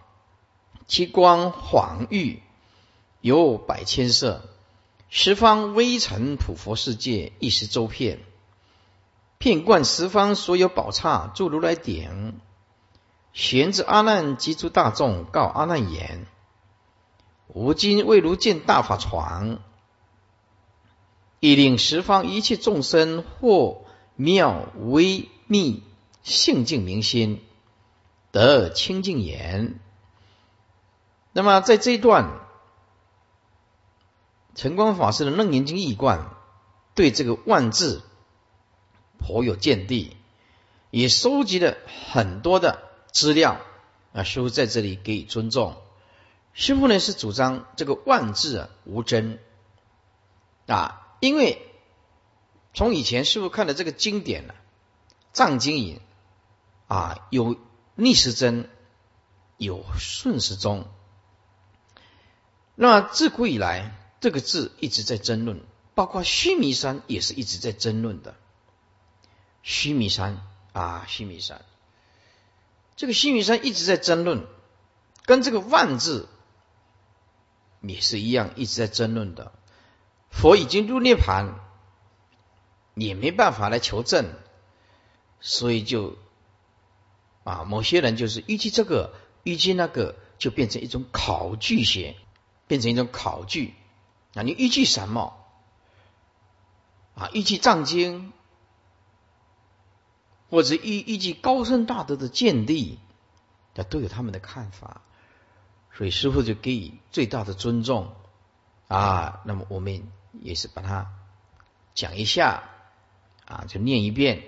[0.86, 2.42] 其光晃玉，
[3.20, 4.48] 有百千色，
[5.08, 8.20] 十方微尘普佛世界一时周遍，
[9.38, 12.38] 遍贯十方所有宝刹，诸如来顶。
[13.32, 16.26] 玄之阿难及诸大众告阿难言：
[17.48, 19.58] 吾今为如见大法床，
[21.40, 23.84] 以令十方一切众生或
[24.16, 25.82] 妙微密
[26.22, 27.42] 性净明心
[28.30, 29.80] 得清净言。
[31.34, 32.40] 那么在这一段，
[34.54, 36.30] 晨光法师的楞严经义观
[36.94, 38.02] 对这个万字
[39.18, 40.16] 颇有见地，
[40.90, 41.76] 也收集了
[42.14, 42.82] 很多的。
[43.14, 43.60] 资料
[44.12, 45.76] 啊，师傅在这里给予尊重。
[46.52, 49.38] 师傅呢是主张这个万字啊无真
[50.66, 51.64] 啊，因为
[52.72, 54.54] 从以前师傅看的这个经典呢，
[55.32, 56.00] 藏经引
[56.88, 57.56] 啊有
[57.94, 58.68] 逆时针，
[59.58, 60.88] 有顺时钟。
[62.74, 65.60] 那自古以来，这个字一直在争论，
[65.94, 68.34] 包括须弥山也是一直在争论的。
[69.62, 71.64] 须弥山啊，须弥山。
[72.96, 74.46] 这个须弥山一直在争论，
[75.24, 76.28] 跟这个万字
[77.80, 79.52] 也是一样，一直在争论的。
[80.30, 81.60] 佛已经入涅盘，
[82.94, 84.34] 也没办法来求证，
[85.40, 86.16] 所以就
[87.44, 92.16] 啊，某些人就是预计这个，预计那个，就变成一种考据学，
[92.66, 93.74] 变成一种考据。
[94.34, 95.36] 啊，你预计什么？
[97.14, 98.32] 啊，预计藏经。
[100.50, 103.00] 或者依依据高深大德的见地，
[103.74, 105.00] 那都有他们的看法，
[105.92, 108.14] 所以师傅就给予最大的尊重
[108.86, 109.40] 啊。
[109.44, 111.12] 那么我们也是把它
[111.94, 112.62] 讲一下
[113.46, 114.44] 啊，就念一遍，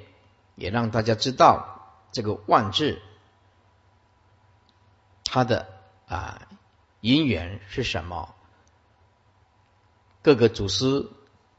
[0.55, 3.03] 也让大家知道这个万字
[5.25, 5.67] 它的
[6.07, 6.47] 啊
[7.07, 8.35] 因缘是什么。
[10.23, 11.09] 各个祖师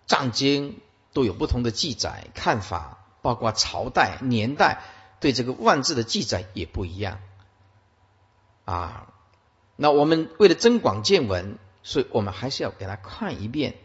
[0.05, 0.79] 藏经
[1.13, 2.93] 都有不同的记载看法。
[3.19, 4.83] 包括朝代、年代
[5.19, 7.19] 对这个万字的记载也不一样
[8.63, 9.11] 啊。
[9.75, 13.75] 那我们为了增广见闻，所以我们还是要给他看一遍，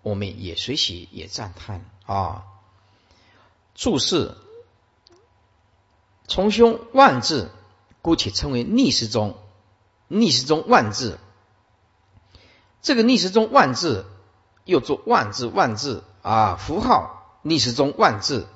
[0.00, 2.44] 我们也随喜也赞叹啊。
[3.76, 4.34] 注释：
[6.26, 7.52] 从兄万字，
[8.00, 9.38] 姑且称为逆时钟。
[10.14, 11.18] 逆时钟万字，
[12.82, 14.04] 这个逆时钟万字
[14.66, 18.46] 又做万字万字啊，符号逆时钟万字。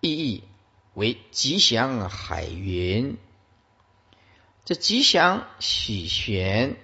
[0.00, 0.44] 意义
[0.92, 3.16] 为吉祥海云，
[4.66, 6.76] 这吉祥喜玄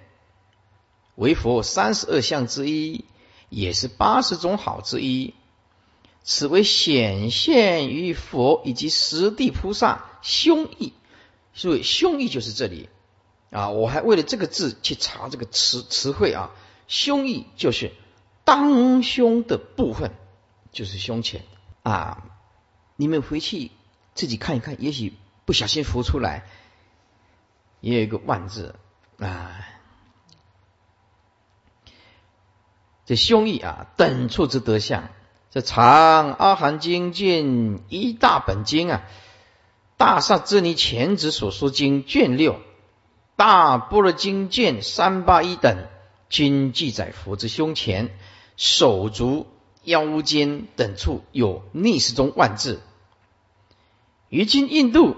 [1.15, 3.05] 为佛三十二相之一，
[3.51, 5.35] 也是八十种好之一。
[6.23, 10.93] 此为显现于佛以及十地菩萨胸臆，
[11.55, 12.89] 所以胸臆就是这里
[13.51, 13.71] 啊。
[13.71, 16.51] 我还为了这个字去查这个词词汇啊，
[16.89, 17.93] 胸臆就是
[18.45, 20.13] 当胸的部分，
[20.73, 21.43] 就是胸前
[21.83, 22.23] 啊。
[22.97, 23.71] 你们回去
[24.15, 25.13] 自己看一看，也许
[25.45, 26.47] 不小心浮出来，
[27.81, 28.75] 也有一个万字
[29.19, 29.67] 啊。
[33.05, 35.11] 这胸臆啊，等处之德相。
[35.51, 39.05] 这长阿含经卷一大本经啊，
[39.97, 42.61] 大萨之尼前子所说经卷六，
[43.37, 45.87] 大般若经卷三八一等，
[46.29, 48.11] 均记载佛之胸前、
[48.57, 49.47] 手足。
[49.87, 52.83] 腰间等处有逆时钟万字。
[54.29, 55.15] 于今印度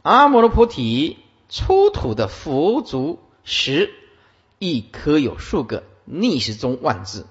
[0.00, 1.18] 阿摩罗菩提
[1.50, 3.92] 出土的佛足石，
[4.58, 7.26] 亦刻有数个逆时钟万字。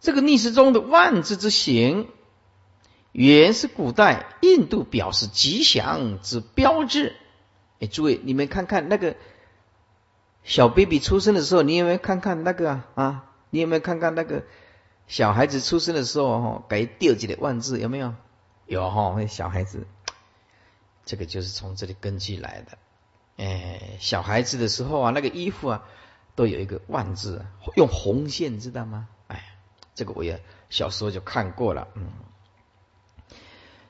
[0.00, 2.08] 这个逆时钟的万字之形，
[3.12, 7.16] 原是古代印度表示吉祥之标志。
[7.80, 9.16] 哎，诸位，你们看看那个
[10.44, 12.86] 小 baby 出生的时候，你有没有看看那个啊？
[12.94, 14.44] 啊，你有没有看看那个？
[15.06, 18.14] 小孩子出生的时候，哈，给吊起来万字有没有？
[18.66, 19.86] 有哈，那小孩子，
[21.04, 22.78] 这个就是从这里根据来的。
[23.36, 25.82] 哎，小孩子的时候啊，那个衣服啊，
[26.36, 29.08] 都有一个万字，用红线，知道吗？
[29.26, 29.56] 哎，
[29.96, 31.88] 这个我也小时候就看过了。
[31.94, 32.12] 嗯，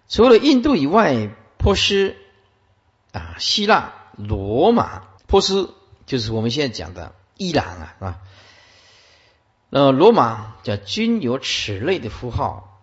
[0.08, 2.16] 除了印度以外，波斯
[3.12, 5.74] 啊、希腊、罗马，波斯
[6.06, 8.18] 就是我们现在讲的伊朗啊，是吧？
[9.68, 12.80] 那罗马叫均有此类的符号，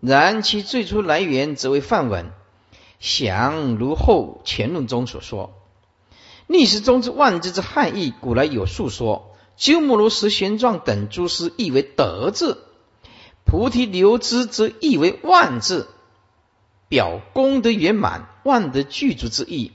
[0.00, 2.32] 然其最初来源则为梵文，
[3.00, 5.58] 详如后前论中所说。
[6.46, 9.34] 逆时中之万字之汉译，古来有述说。
[9.56, 12.64] 鸠摩罗什玄奘等诸师译为德字，
[13.44, 15.88] 菩提流支则译为万字，
[16.92, 19.72] 表功德圆满、万德具足之意。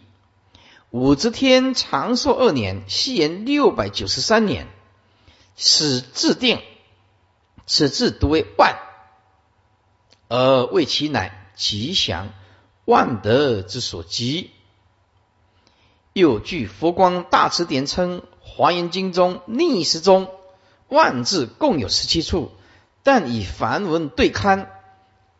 [0.91, 4.67] 武则天长寿二年，西元六百九十三年。
[5.55, 6.61] 始制定，
[7.65, 8.77] 此字读为万，
[10.27, 12.29] 而谓其乃吉祥
[12.85, 14.51] 万德之所及。
[16.13, 20.29] 又据佛光大辞典称，《华严经》中逆时中
[20.87, 22.51] 万字共有十七处，
[23.01, 24.69] 但以梵文对刊，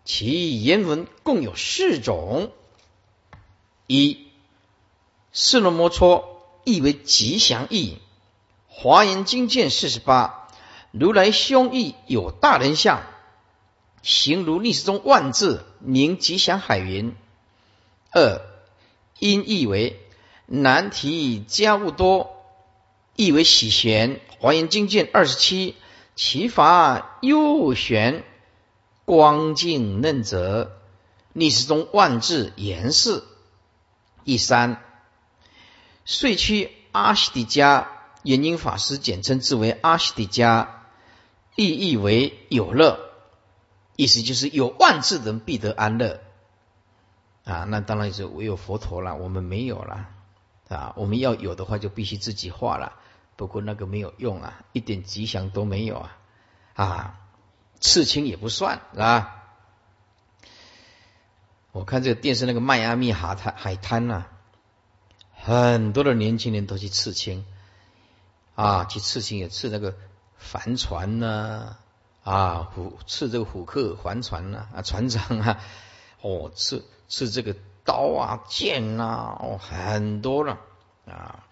[0.07, 2.53] 其言文共有四种：
[3.87, 4.25] 一
[5.33, 6.23] 四罗摩磋
[6.63, 7.95] 意为吉祥意，
[8.69, 10.47] 《华严经》卷四十八，
[10.91, 13.03] 如来胸臆有大人相，
[14.01, 17.13] 形如历史中万字，名吉祥海云。
[18.13, 18.41] 二
[19.19, 19.99] 音意为。
[20.45, 22.45] 难题家务多，
[23.17, 24.21] 意为喜玄。
[24.39, 25.75] 华严经卷二十七，
[26.15, 28.23] 其法幽玄，
[29.07, 30.81] 光净嫩泽，
[31.31, 33.23] 历史中万字严饰。
[34.25, 34.81] 第三，
[36.03, 37.87] 岁区阿西底迦，
[38.23, 40.67] 延宁法师简称之为阿西底迦，
[41.55, 42.99] 意义为有乐，
[43.95, 46.19] 意思就是有万字人必得安乐。
[47.45, 50.09] 啊，那当然是唯有佛陀了，我们没有了。
[50.67, 52.91] 啊，我们要有的话，就必须自己画了。
[53.37, 56.17] 不过那个没有用啊，一点吉祥都没有啊！
[56.73, 57.19] 啊，
[57.79, 59.43] 刺青也不算，是吧？
[61.71, 64.25] 我看这个电视那个迈阿密海滩海滩呐，
[65.31, 67.45] 很多的年轻人都去刺青
[68.55, 69.95] 啊，去刺青也刺那个
[70.37, 71.77] 帆船呐，
[72.23, 75.59] 啊，虎刺这个虎克帆船呐，啊，船长啊，
[76.21, 77.55] 哦，刺刺这个。
[77.87, 80.59] 刀啊剑啊哦很多了
[81.05, 81.45] 啊，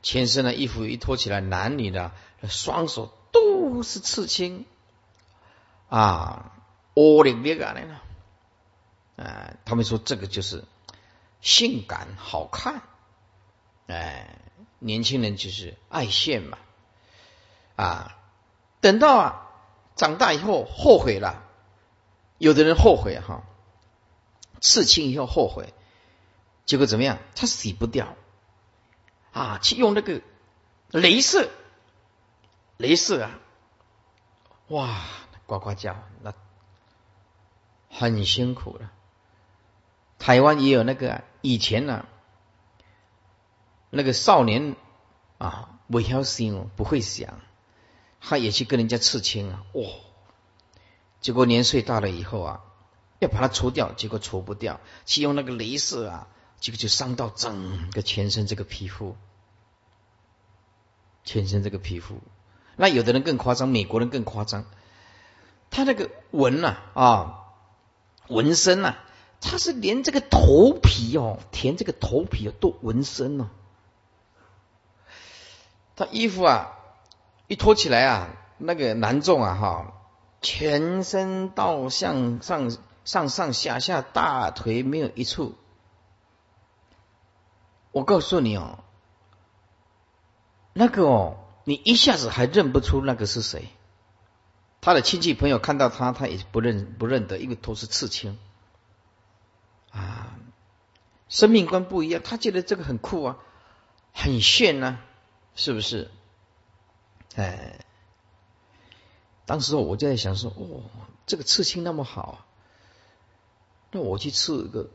[0.00, 2.12] 全身的衣服一脱起来，男女的
[2.48, 4.64] 双手都是刺青
[5.94, 6.52] 啊，
[6.94, 8.00] 恶劣劣感的呢
[9.16, 10.64] 啊，他们说这个就是
[11.42, 12.80] 性感好看，
[13.88, 14.38] 哎，
[14.78, 16.56] 年轻人就是爱现嘛
[17.76, 18.16] 啊，
[18.80, 19.50] 等到啊
[19.96, 21.44] 长大以后后悔了，
[22.38, 23.42] 有的人后悔哈。
[24.64, 25.74] 刺青以后后悔，
[26.66, 27.18] 结果怎么样？
[27.34, 28.14] 他洗不掉
[29.32, 29.58] 啊！
[29.60, 30.22] 去用那个
[30.92, 31.50] 镭射，
[32.78, 33.40] 镭射啊！
[34.68, 35.04] 哇，
[35.58, 36.32] 呱呱叫，那
[37.88, 38.90] 很辛苦了。
[40.18, 42.06] 台湾也有那个以前呢，
[43.90, 44.76] 那个少年
[45.38, 47.40] 啊，不晓心不会想，
[48.20, 49.64] 他也去跟人家刺青啊！
[49.74, 49.82] 哇，
[51.20, 52.64] 结果年岁大了以后啊。
[53.18, 56.26] 要把它除掉，结果除不掉，去用那个镭射啊，
[56.58, 59.16] 结果就伤到整个全身这个皮肤，
[61.22, 62.20] 全身这个皮肤。
[62.74, 64.64] 那有的人更夸张，美国人更夸张，
[65.72, 67.44] 他那个纹呐啊，
[68.28, 68.94] 纹身呐，
[69.40, 73.50] 他是连这个头皮哦，填这个头皮都纹身呢。
[75.96, 76.78] 他衣服啊
[77.48, 79.92] 一脱起来啊，那个男众啊哈，
[80.40, 82.70] 全身到向上。
[83.04, 85.56] 上上下下大腿没有一处，
[87.90, 88.78] 我告诉你哦，
[90.72, 93.66] 那个哦，你一下子还认不出那个是谁。
[94.82, 98.36] 他的亲戚朋友看到他，他也不认不认得，因为都是刺青
[99.92, 100.36] 啊。
[101.28, 103.38] 生命观不一样，他觉得这个很酷啊，
[104.12, 104.98] 很炫呐，
[105.54, 106.10] 是不是？
[107.36, 107.86] 哎，
[109.46, 110.82] 当时我就在想说，哦，
[111.26, 112.44] 这个刺青那么好。
[113.92, 114.90] 那我去刺一个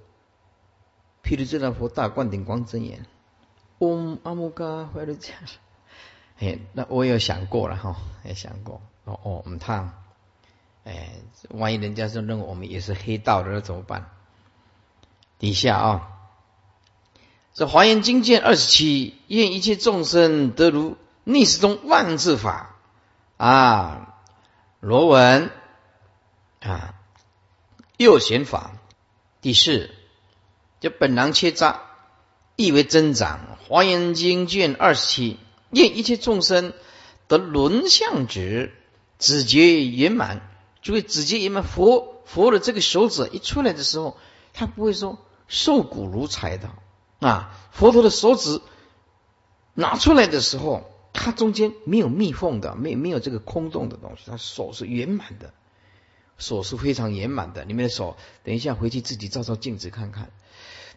[1.22, 3.06] 毗卢遮那佛大灌顶光真言，
[3.80, 5.42] 嗡阿姆嘎怀了这样，
[6.40, 9.93] 哎，那我也想过了哈，也想过哦哦，唔烫，
[10.84, 11.10] 哎，
[11.49, 14.10] 万一人家说认为我们也是黑道的，那怎么办？
[15.39, 16.10] 底下啊，
[17.53, 22.76] 这华严经卷二十七，愿一切众生得如逆时中万字法
[23.38, 24.16] 啊，
[24.82, 25.51] 罗文
[26.60, 26.95] 啊，
[27.95, 28.74] 右旋法。
[29.39, 29.91] 第四，
[30.82, 31.82] 就本囊切扎，
[32.58, 33.58] 意为增长。
[33.68, 35.39] 华严经卷二十七，
[35.70, 36.74] 愿一切众生
[37.28, 38.74] 得轮相值，
[39.20, 40.49] 指节圆满。
[40.82, 44.18] 就会，指节圆满，佛佛的这个手指一出来的时候，
[44.53, 46.70] 他不会说瘦骨如柴的
[47.20, 47.57] 啊。
[47.72, 48.61] 佛陀的手指
[49.74, 55.53] 拿出来的时候，它中间没有密缝的，没没有这个空洞的东西，他手是圆满的。
[56.38, 60.32] 手是非常圆满的，你们的手，等一下回去自己照照镜子看看，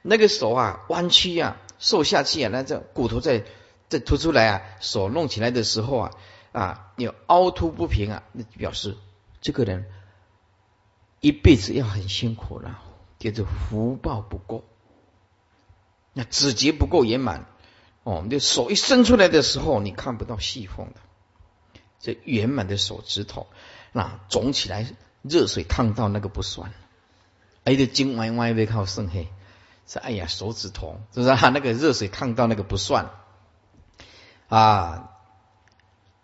[0.02, 3.44] 那个手啊弯曲啊，瘦下去啊，那这骨头在
[3.88, 6.10] 在凸出来啊，手弄起来的时候啊
[6.52, 8.96] 啊有凹凸不平啊，那表示
[9.40, 9.86] 这个人
[11.20, 12.82] 一辈子要很辛苦了，
[13.18, 14.64] 就是福报不够，
[16.12, 17.46] 那指节不够圆满
[18.02, 21.00] 哦，你手一伸出来的时候，你看不到细缝的，
[21.98, 23.46] 这圆满的手指头，
[23.92, 24.86] 那肿起来。
[25.22, 26.72] 热水烫到那个不算，
[27.64, 29.28] 哎，这筋歪歪被靠肾黑
[29.86, 31.50] 是哎呀手指头，是不是啊？
[31.50, 33.10] 那个热水烫到那个不算
[34.48, 35.10] 啊。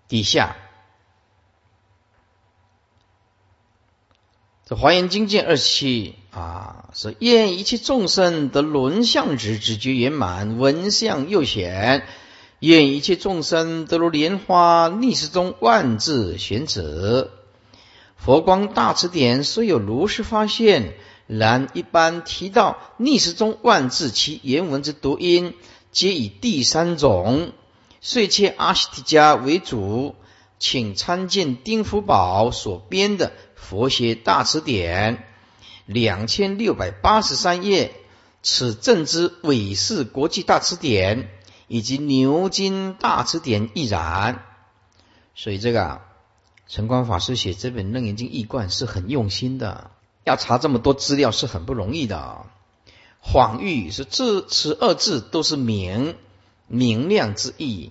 [0.08, 0.56] 底下
[4.64, 12.04] 这华严经卷二十七啊，是愿一切众生得轮相之直觉圆满，闻相又显。
[12.58, 17.30] 愿一切众生得如莲花逆时中万字玄子。
[18.16, 20.94] 佛光大辞典虽有如是发现，
[21.28, 25.54] 然一般提到逆时中万字其原文之读音，
[25.92, 27.52] 皆以第三种，
[28.08, 30.14] 遂切阿悉提迦为主，
[30.60, 35.16] 请参见丁福宝所编的《佛学大辞典》
[35.86, 37.92] 两千六百八十三页，
[38.44, 41.28] 此正之韦氏国际大辞典。
[41.66, 44.44] 以及牛津大词典亦然，
[45.34, 46.00] 所以这个
[46.68, 49.90] 陈光法师写这本《楞严经一贯》是很用心的，
[50.22, 52.46] 要查这么多资料是很不容易的。
[53.20, 56.14] 恍喻是字，此二字都是明
[56.68, 57.90] 明亮之意。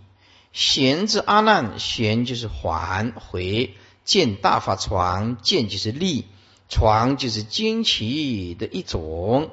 [0.55, 3.75] 闲之阿难，闲就是还回，
[4.05, 6.23] 见大法床，见就是立，
[6.69, 9.51] 床就是惊奇的一种。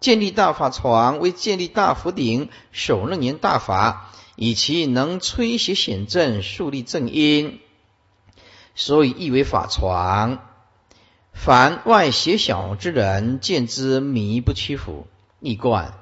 [0.00, 7.60] 建立大法床为建立大福顶，首楞严大法，以其能吹邪显正，树立正因，
[8.74, 10.40] 所以译为法床。
[11.32, 15.06] 凡外邪小之人，见之迷不屈服。
[15.38, 15.94] 逆观，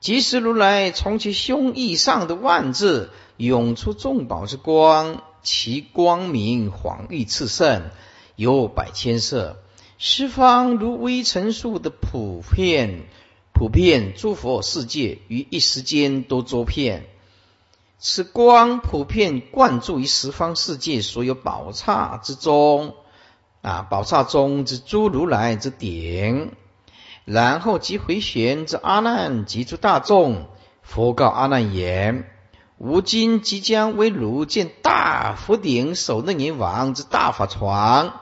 [0.00, 7.90] 即使如来从其胸臆上的万字涌出众宝之光，其光明晃誉炽盛，
[8.36, 9.58] 有百千色，
[9.98, 13.06] 十方如微尘数的普遍。
[13.58, 17.06] 普遍诸佛世界于一时间都周遍，
[17.98, 22.92] 此光普遍灌注于十方世界所有宝刹之中，
[23.62, 26.52] 啊，宝刹中之诸如来之顶，
[27.26, 30.46] 然后即回旋之阿难及诸大众，
[30.80, 32.30] 佛告阿难言：
[32.78, 38.20] 吾今即将为汝见大福顶首楞严王之大法床。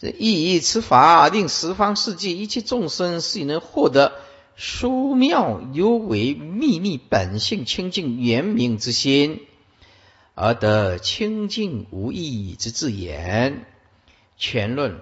[0.00, 4.12] 这意义此法，令十方世界一切众生是能获得
[4.56, 9.40] 殊妙尤为秘密本性清净圆明之心，
[10.34, 13.64] 而得清净无义之自言。
[14.36, 15.00] 全论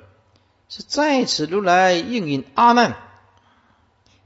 [0.70, 2.96] 是在此如来应允阿难，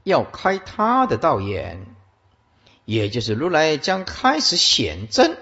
[0.03, 1.87] 要开他的道眼，
[2.85, 5.37] 也就是如来将开始显真。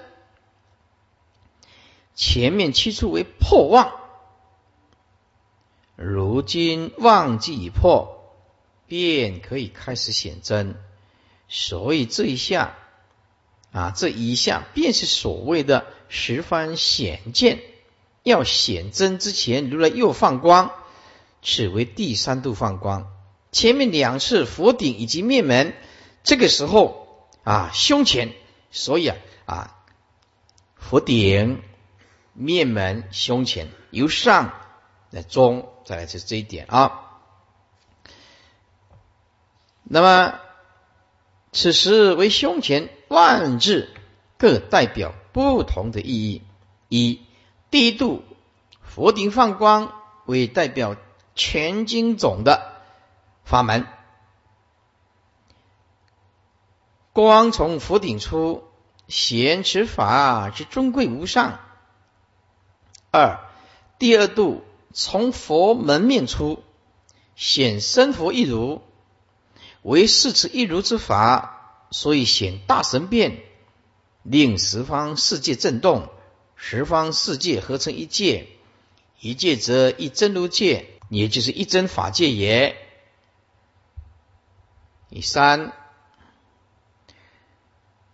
[2.16, 3.92] 前面七处为破妄。
[5.98, 8.34] 如今忘记已破，
[8.88, 10.76] 便可以开始显真。
[11.50, 12.78] 所以这一下
[13.74, 17.62] 啊，这一下便是所谓的十方显见。
[18.24, 20.72] 要显真之前，如来又放光，
[21.44, 23.12] 此为第三度放光。
[23.52, 25.76] 前面两次佛顶以及面门，
[26.24, 28.34] 这个时候啊，胸前，
[28.72, 29.76] 所以啊啊，
[30.76, 31.62] 佛顶、
[32.34, 34.54] 面门、胸前，由上
[35.12, 35.70] 来中。
[35.86, 37.02] 再来就是这一点啊。
[39.84, 40.40] 那么
[41.52, 43.90] 此时为胸前万字，
[44.38, 46.42] 各代表不同的意义。
[46.88, 47.22] 一
[47.70, 48.24] 第一度
[48.82, 49.94] 佛顶放光，
[50.26, 50.96] 为代表
[51.36, 52.82] 全经总的
[53.44, 53.88] 法门，
[57.12, 58.64] 光从佛顶出，
[59.08, 61.60] 显持法之尊贵无上。
[63.12, 63.40] 二
[64.00, 64.64] 第二度。
[64.96, 66.62] 从佛门面出，
[67.36, 68.84] 显身佛一如，
[69.82, 73.42] 为是此一如之法，所以显大神变，
[74.22, 76.10] 令十方世界震动，
[76.56, 78.48] 十方世界合成一界，
[79.20, 82.76] 一界则一真如界，也就是一真法界也。
[85.10, 85.74] 第三，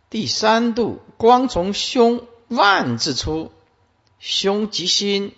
[0.09, 3.51] 第三度光从胸万字出，
[4.19, 5.35] 胸即心。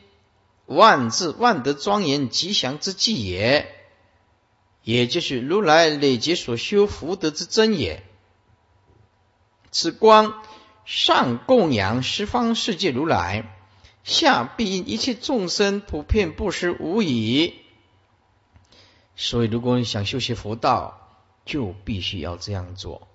[0.68, 3.76] 万字万德庄严吉祥之际也，
[4.84, 8.03] 也就是如来累劫所修福德之真也。
[9.70, 10.41] 此光
[10.86, 13.61] 上供养十方世界如来，
[14.04, 17.56] 下必因一切众生普遍布施无已。
[19.16, 20.97] 所以，如果你想修习佛道，
[21.45, 23.08] 就必须要这样做。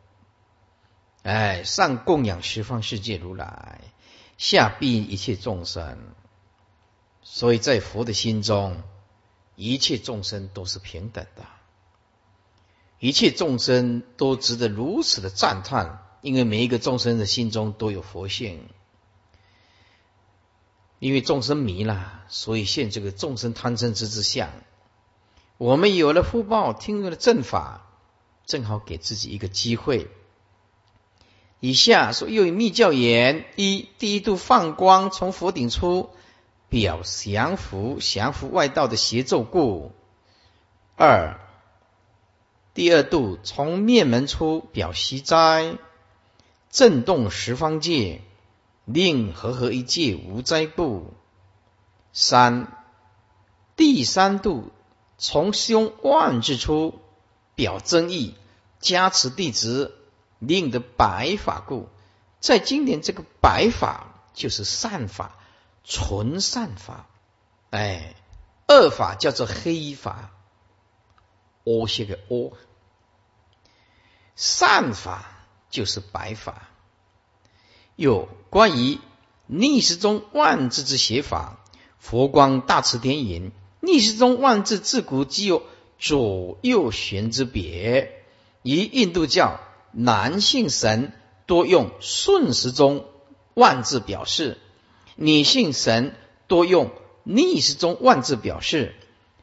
[1.22, 3.80] 哎，上供养十方世界如来，
[4.38, 5.98] 下必应一切众生。
[7.22, 8.82] 所以在佛的心中，
[9.56, 11.44] 一切众生都是平等的，
[13.00, 18.68] 一切众生都值得如此的赞叹，因为每一个众生的心中都有佛性。
[20.98, 24.50] 因为众生迷了，所以现这个众生贪嗔痴之相。
[25.58, 27.86] 我们有了福报，听了正法，
[28.44, 30.10] 正好给自己一个机会。
[31.60, 36.10] 以下说又以密教言：一，第一度放光从佛顶出，
[36.68, 39.92] 表降伏降伏外道的邪咒故；
[40.96, 41.40] 二，
[42.74, 45.78] 第二度从面门出，表息灾，
[46.70, 48.20] 震动十方界，
[48.86, 51.12] 令和合一界无灾故；
[52.14, 52.72] 三，
[53.76, 54.72] 第三度
[55.18, 56.98] 从胸万字出，
[57.54, 58.34] 表增益，
[58.80, 59.92] 加持弟子。
[60.38, 61.88] 令的白法故，
[62.40, 65.34] 在经典这个白法就是善法，
[65.82, 67.06] 纯善法。
[67.70, 68.14] 哎，
[68.68, 70.30] 恶法叫做黑法，
[71.64, 72.52] 哦，写个哦。
[74.34, 75.24] 善法
[75.70, 76.68] 就是白法。
[77.96, 78.98] 有关于
[79.46, 81.58] 逆时中万字之写法，
[81.98, 85.62] 佛光大慈典引：逆时中万字自古即有
[85.98, 88.22] 左右旋之别，
[88.62, 89.58] 于印度教。
[89.98, 91.14] 男性神
[91.46, 93.06] 多用顺时钟
[93.54, 94.58] 万字表示，
[95.14, 96.14] 女性神
[96.48, 96.90] 多用
[97.24, 98.94] 逆时钟万字表示。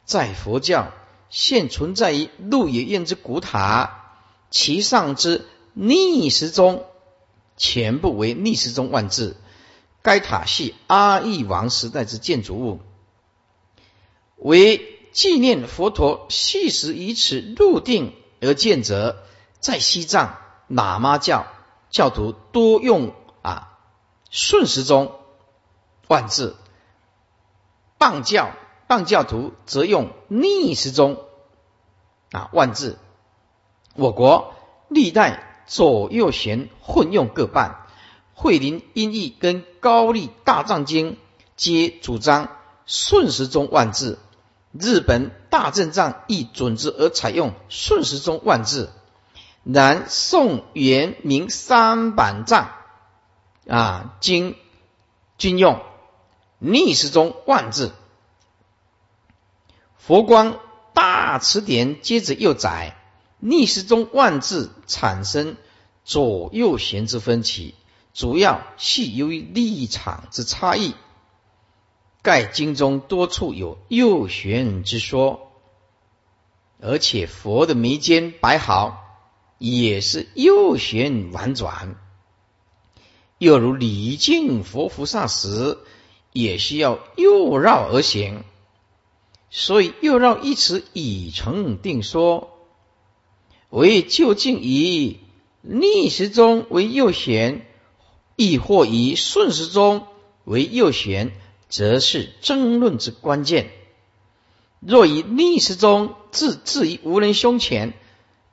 [0.04, 0.92] 在佛教
[1.30, 4.12] 现存在于鹿野苑之古塔，
[4.50, 6.84] 其上之逆时钟
[7.56, 9.36] 全部为逆时钟万字。
[10.02, 12.80] 该塔系阿育王时代之建筑物，
[14.36, 19.24] 为纪念佛陀系时以此入定而建者，
[19.60, 20.38] 在西藏。
[20.66, 21.46] 喇嘛教
[21.90, 23.78] 教徒多用啊
[24.30, 25.20] 顺时钟
[26.08, 26.56] 万字，
[27.98, 28.52] 棒教
[28.86, 31.22] 棒教徒则用逆时钟
[32.32, 32.98] 啊万字。
[33.94, 34.54] 我国
[34.88, 37.86] 历代左右旋混用各半，
[38.34, 41.16] 慧林音译跟高丽大藏经
[41.56, 42.48] 皆主张
[42.86, 44.18] 顺时钟万字。
[44.72, 48.92] 日本大正藏亦准之而采用顺时钟万字。
[49.62, 52.72] 南宋元明三版藏
[53.68, 54.56] 啊经
[55.38, 55.80] 均用
[56.58, 57.92] 逆时钟万字，
[59.96, 60.58] 佛光
[60.92, 62.96] 大辞典接着又载
[63.46, 65.58] 逆时钟万字产生
[66.02, 67.74] 左右旋之分歧，
[68.14, 70.94] 主要系由于立场之差异。
[72.22, 75.52] 盖经中多处有右旋之说，
[76.80, 79.02] 而且佛的眉间白毫。
[79.58, 81.96] 也是右旋婉转，
[83.38, 85.78] 又如礼敬佛菩萨时，
[86.32, 88.42] 也需要右绕而行，
[89.50, 92.53] 所以右绕一词已成定说。
[93.74, 95.18] 为究竟以
[95.60, 97.66] 逆时钟为右旋，
[98.36, 100.06] 亦或以顺时钟
[100.44, 101.32] 为右旋，
[101.68, 103.70] 则是争论之关键。
[104.80, 107.94] 若以逆时钟置置于无人胸前。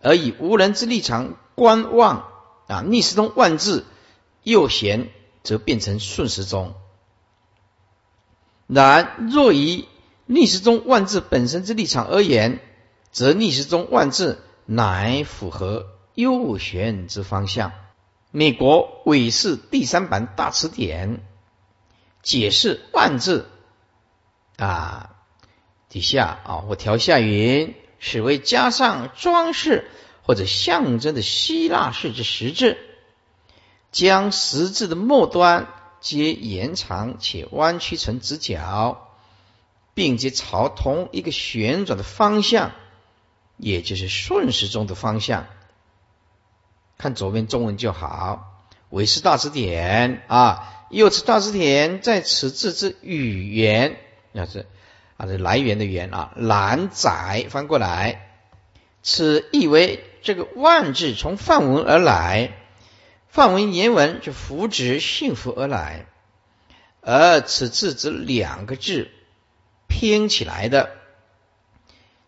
[0.03, 2.25] 而以无人之立场观望
[2.65, 3.85] 啊，逆时钟万字
[4.41, 5.11] 右旋，
[5.43, 6.73] 则变成顺时钟。
[8.65, 9.85] 然若以
[10.25, 12.59] 逆时钟万字本身之立场而言，
[13.11, 14.41] 则逆时钟万字
[14.73, 17.71] 乃符合右旋之方向。
[18.31, 21.21] 美国韦氏第三版大词典
[22.23, 23.49] 解释万字
[24.57, 25.15] 啊，
[25.89, 27.75] 底下啊，我调下云。
[28.03, 29.87] 是为加上装饰
[30.23, 32.79] 或者象征的希腊式之十字，
[33.91, 35.67] 将十字的末端
[35.99, 39.07] 皆延长且弯曲成直角，
[39.93, 42.71] 并且朝同一个旋转的方向，
[43.61, 45.47] 也就是顺时钟的方向。
[46.97, 53.97] 看左边中文就好，《韦氏大词典》啊，右词大词典在此字之语言，
[54.33, 54.67] 那是。
[55.17, 58.31] 啊，这来源的源啊，蓝载翻过来，
[59.03, 62.53] 此意为这个万字从梵文而来，
[63.27, 66.07] 梵文言文就福祉幸福而来，
[67.01, 69.11] 而此字指两个字
[69.87, 70.89] 拼起来的，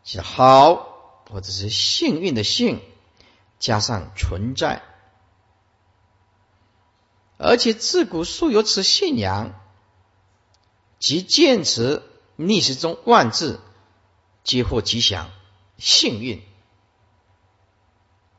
[0.03, 0.92] 是好
[1.29, 2.81] 或者是幸运的幸，
[3.59, 4.81] 加上存在，
[7.37, 9.53] 而且自古素有此信仰，
[10.99, 12.09] 即见此。
[12.35, 13.61] 逆时中万字
[14.43, 15.29] 皆获吉祥、
[15.77, 16.41] 幸运。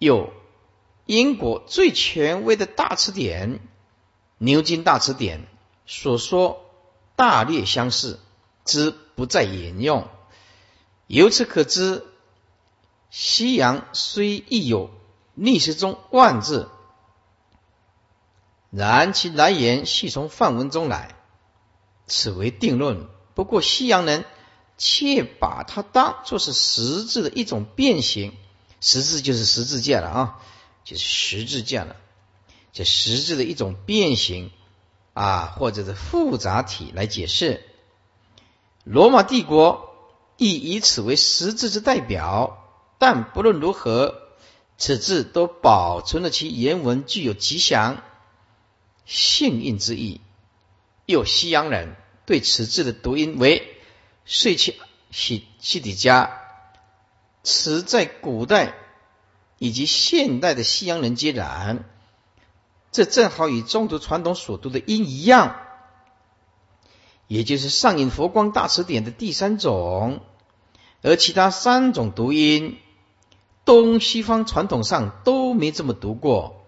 [0.01, 0.33] 有
[1.07, 3.59] 英国最权威的大词典
[4.39, 5.43] 《牛津大词典》
[5.87, 6.69] 所说，
[7.15, 8.19] 大略相似，
[8.65, 10.09] 之不再引用。
[11.07, 12.05] 由此可知，
[13.17, 14.91] 西洋虽亦有
[15.35, 16.69] 逆时钟万字，
[18.73, 21.15] 然其来源系从梵文中来，
[22.09, 23.07] 此为定论。
[23.37, 24.25] 不过，西洋人
[24.79, 28.33] 却把它当作是十字的一种变形，
[28.81, 30.41] 十字就是十字架了啊，
[30.83, 31.95] 就是十字架了，
[32.73, 34.51] 这十字的一种变形
[35.13, 37.65] 啊，或者是复杂体来解释。
[38.83, 39.95] 罗马帝国
[40.37, 42.64] 亦以此为十字之代表，
[43.07, 44.23] 但不论如何，
[44.79, 48.03] 此字都保存了其原文具有吉祥、
[49.05, 50.23] 幸运之意。
[51.05, 53.77] 有西洋人对此字的读音为
[54.25, 54.81] “睡起
[55.11, 56.41] 西西底加”，
[57.45, 58.73] 此在古代
[59.59, 61.85] 以及现代的西洋人皆然。
[62.91, 65.61] 这正好与中国传统所读的音一样，
[67.27, 70.23] 也就是上引佛光大辞典的第三种，
[71.03, 72.79] 而其他三种读音，
[73.65, 76.65] 东西方传统上都没这么读过。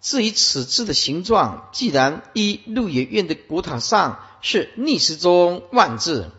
[0.00, 6.30] 至于此字的形状，既然一鹿野苑的古塔上是逆时钟万字，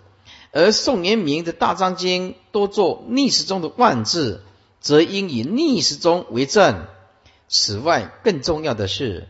[0.51, 4.45] 而宋元明的大藏经多做逆时钟的万字，
[4.79, 6.87] 则应以逆时钟为正。
[7.49, 9.27] 此外，更重要的是，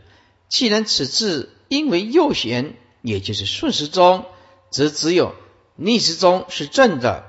[0.48, 4.26] 既然此字因为右旋，也就是顺时钟，
[4.70, 5.34] 则只有
[5.74, 7.24] 逆时钟是正的。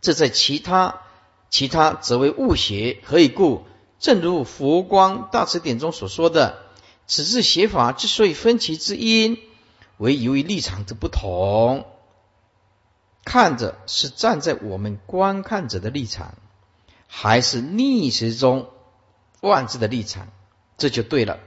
[0.00, 1.02] 这在其他
[1.52, 2.98] 其他则为误写。
[3.04, 3.62] 何以故？
[4.00, 6.58] 正如佛光大辞典中所说的，
[7.06, 9.38] 此字写法之所以分歧之因，
[9.98, 11.86] 为由于立场之不同。
[13.24, 16.34] 看着是站在我们观看者的立场，
[17.06, 18.70] 还是逆时钟
[19.40, 20.26] 万字的立场，
[20.76, 21.38] 这就对了。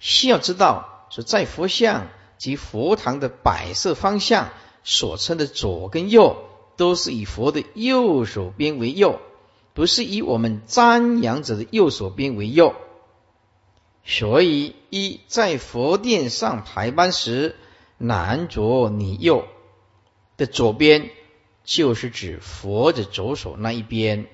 [0.00, 2.08] 需要知道，是在佛像
[2.38, 4.48] 及佛堂的摆设方向
[4.82, 9.20] 所称的左跟右，都是以佛的右手边为右。
[9.72, 12.74] 不是以我们瞻仰者的右手边为右，
[14.04, 17.54] 所以一在佛殿上排班时，
[17.96, 19.46] 男左女右
[20.36, 21.10] 的左边
[21.64, 24.26] 就是指佛的左手那一边，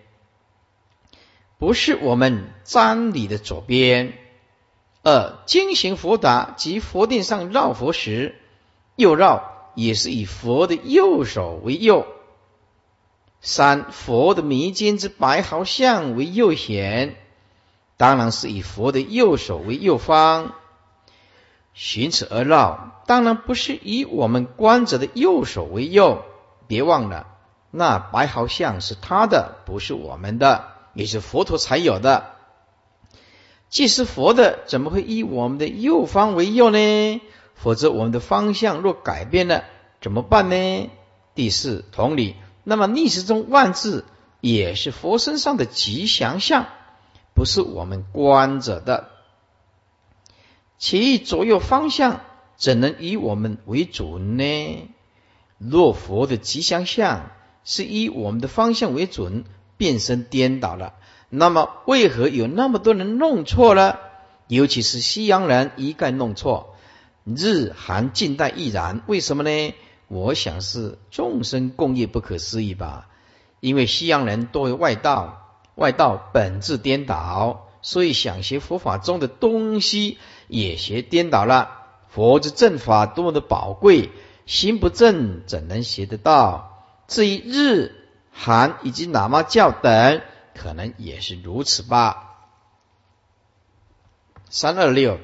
[1.59, 4.15] 不是我们瞻礼的左边。
[5.03, 8.37] 二经行佛达及佛殿上绕佛时，
[8.97, 12.07] 右绕也是以佛的右手为右。
[13.49, 17.15] 三佛的迷津之白毫相为右显，
[17.97, 20.53] 当然是以佛的右手为右方。
[21.73, 26.25] 循此而绕，当然不是以我们观者的右手为右。
[26.67, 27.29] 别忘了，
[27.71, 32.33] 那白毫像是他的，不是我们的，也是佛陀才有的。
[33.69, 37.21] 既是佛的，怎么会以我们的右方为右呢？
[37.55, 39.63] 否则我们的方向若改变了，
[40.01, 40.91] 怎么办呢？
[41.37, 42.35] 第四，同理。
[42.69, 44.05] 那么逆时中万字
[44.41, 46.67] 也是佛身上的吉祥相，
[47.33, 49.09] 不是我们观者的。
[50.77, 52.23] 其左右方向
[52.57, 54.89] 怎能以我们为主呢？
[55.59, 57.31] 若佛的吉祥相
[57.63, 59.45] 是以我们的方向为准，
[59.77, 60.95] 变身颠倒了，
[61.29, 64.01] 那么为何有那么多人弄错了？
[64.49, 66.75] 尤其是西洋人一概弄错，
[67.25, 69.03] 日韩近代亦然。
[69.07, 69.73] 为什么呢？
[70.09, 73.09] 我想是众生共业不可思议吧，
[73.59, 81.87] 因为西洋人多为外道，外道本质颠倒，所以想学佛法中的东西也学颠倒了。
[82.09, 84.11] 佛之正法多么的宝贵，
[84.47, 86.85] 心不正怎能学得到？
[87.09, 87.93] 至于日、
[88.31, 90.23] 韩以及喇嘛教等，
[90.55, 92.37] 可能也是如此吧。
[94.49, 95.19] 三二六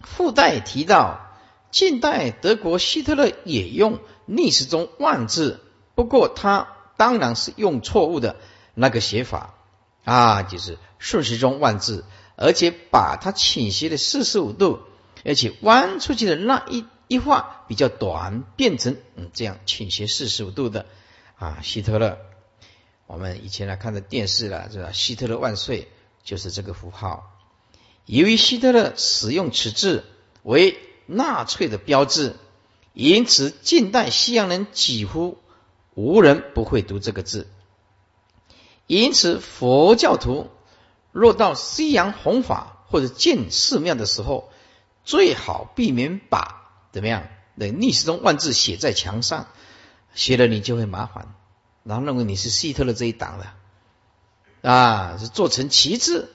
[0.00, 1.28] 附带提到。
[1.72, 5.58] 近代德国希特勒也用逆时钟万字，
[5.94, 6.68] 不过他
[6.98, 8.36] 当然是用错误的
[8.74, 9.54] 那个写法
[10.04, 12.04] 啊，就是顺时钟万字，
[12.36, 14.80] 而且把它倾斜了四十五度，
[15.24, 20.84] 而且弯出去的那一一画比较短，变成嗯这样倾斜四十五度的
[21.36, 22.18] 啊，希特勒。
[23.06, 24.92] 我们以前来看的电视了，是吧？
[24.92, 25.88] 希特勒万岁，
[26.22, 27.32] 就是这个符号。
[28.04, 30.04] 由于希特勒使用此字
[30.42, 30.76] 为。
[31.14, 32.36] 纳粹的标志，
[32.92, 35.38] 因此近代西洋人几乎
[35.94, 37.48] 无人不会读这个字。
[38.86, 40.50] 因此佛教徒
[41.12, 44.50] 若到西洋弘法或者建寺庙的时候，
[45.04, 49.46] 最好避免把怎么样的逆时钟万字写在墙上，
[50.14, 51.34] 写了你就会麻烦，
[51.84, 56.28] 然后认为你是希特勒这一党的啊，是做成旗帜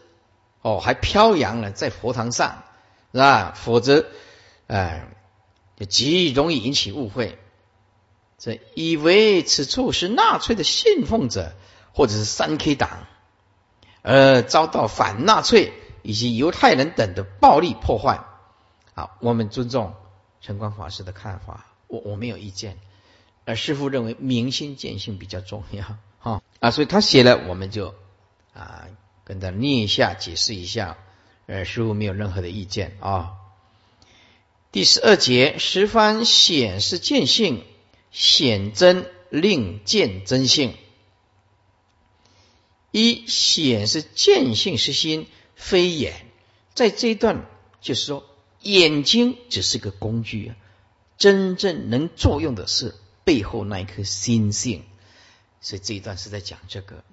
[0.61, 2.63] 哦，还飘扬了在佛堂上，
[3.11, 3.53] 是吧？
[3.55, 4.05] 否则。
[4.67, 5.07] 哎，
[5.75, 7.39] 就极容易引起误会。
[8.37, 11.53] 这以为此处是纳粹的信奉者，
[11.91, 13.07] 或者是三 K 党，
[14.03, 18.23] 而遭到反纳粹以及犹太人等的暴力破坏。
[18.93, 19.95] 好，我们尊重
[20.39, 22.77] 陈光法师的看法，我我没有意见。
[23.45, 25.85] 而师父认为明心见性比较重要，
[26.19, 27.95] 哈啊，所以他写了，我们就
[28.53, 28.87] 啊，
[29.23, 30.97] 跟他念一下，解释一下，
[31.45, 33.36] 呃，师傅没有任何的意见啊。
[34.77, 37.63] 第十二节，十方显示见性，
[38.11, 40.75] 显真令见真性。
[42.91, 45.25] 一显示见性是心，
[45.55, 46.27] 非眼。
[46.75, 47.49] 在这一段，
[47.81, 48.23] 就是说，
[48.61, 50.55] 眼睛只是个工具啊，
[51.17, 54.83] 真正能作用的是背后那一颗心性。
[55.59, 57.03] 所以这一段是在讲这个。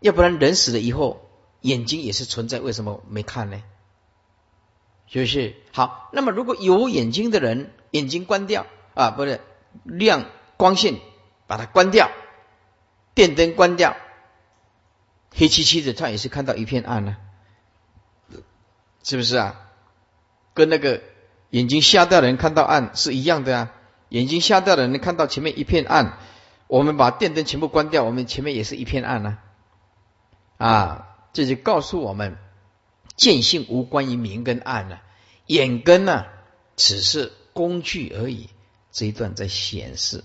[0.00, 3.62] 要不然人死了以后，眼睛也是存在，为什么没看呢？
[5.14, 5.54] 是不是？
[5.70, 9.40] 好，那么如果有眼睛的人，眼睛关掉啊，不是
[9.84, 10.24] 亮
[10.56, 10.96] 光线，
[11.46, 12.10] 把它关掉，
[13.14, 13.96] 电灯关掉，
[15.32, 17.16] 黑漆漆的，他也是看到一片暗呢，
[19.04, 19.60] 是不是啊？
[20.52, 21.00] 跟那个
[21.50, 23.72] 眼睛瞎掉的人看到暗是一样的啊。
[24.08, 26.18] 眼睛瞎掉的人看到前面一片暗，
[26.66, 29.38] 我们把电灯全部关掉，我们前面也是一片暗呢。
[30.56, 32.36] 啊，这就告诉我们。
[33.16, 34.98] 见性无关于明跟暗呢，
[35.46, 36.26] 眼根呢
[36.76, 38.48] 只是工具而已。
[38.92, 40.22] 这一段在显示，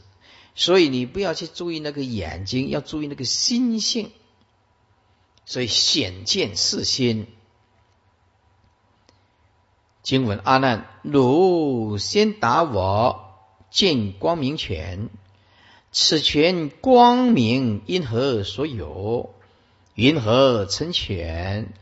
[0.54, 4.12] 所以你不要去注意那个眼睛，要注意那个心性。
[5.46, 7.26] 所以显见是心。
[10.04, 13.34] 经文阿难，汝先打我，
[13.72, 15.10] 见光明拳，
[15.92, 19.34] 此拳光明因何所有？
[19.96, 21.74] 云何成权？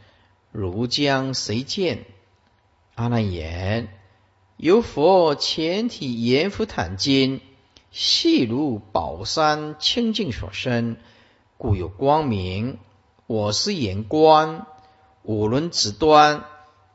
[0.60, 2.06] 如将谁见？
[2.96, 3.90] 阿难言：
[4.56, 7.42] 有佛前体阎浮坦经，
[7.92, 10.98] 细如宝山清净所生，
[11.58, 12.80] 故有光明。
[13.28, 14.66] 我是眼观
[15.22, 16.44] 五轮指端，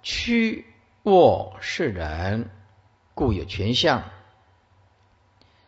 [0.02, 0.66] 屈
[1.04, 2.50] 卧是人，
[3.14, 4.10] 故有全相。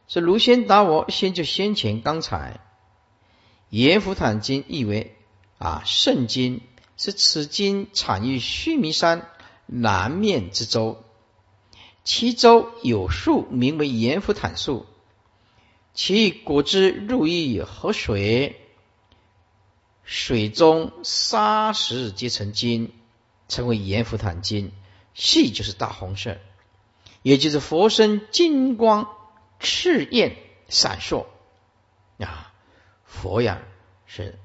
[0.08, 2.58] 是如先答我，先就先前刚才
[3.68, 5.16] 阎浮坦经意为
[5.58, 6.60] 啊圣经。
[6.96, 9.28] 是此经产于须弥山
[9.66, 11.02] 南面之洲，
[12.04, 14.86] 其洲有树，名为阎浮坦树，
[15.94, 18.60] 其果汁入于河水，
[20.04, 22.92] 水中沙石皆成金，
[23.48, 24.72] 称为阎浮坦金。
[25.14, 26.38] 细就是大红色，
[27.22, 29.08] 也就是佛身金光
[29.60, 30.36] 赤焰
[30.68, 31.26] 闪烁
[32.18, 32.52] 啊！
[33.04, 33.62] 佛呀，
[34.06, 34.38] 是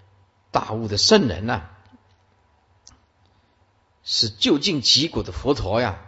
[0.51, 1.69] 大悟的圣人呐。
[4.11, 5.99] 是究竟极果的佛陀呀，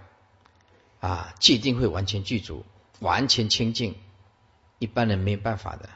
[1.02, 2.66] 啊，界定会完全具足，
[2.99, 3.95] 完全清净，
[4.80, 5.88] 一般人没办法的。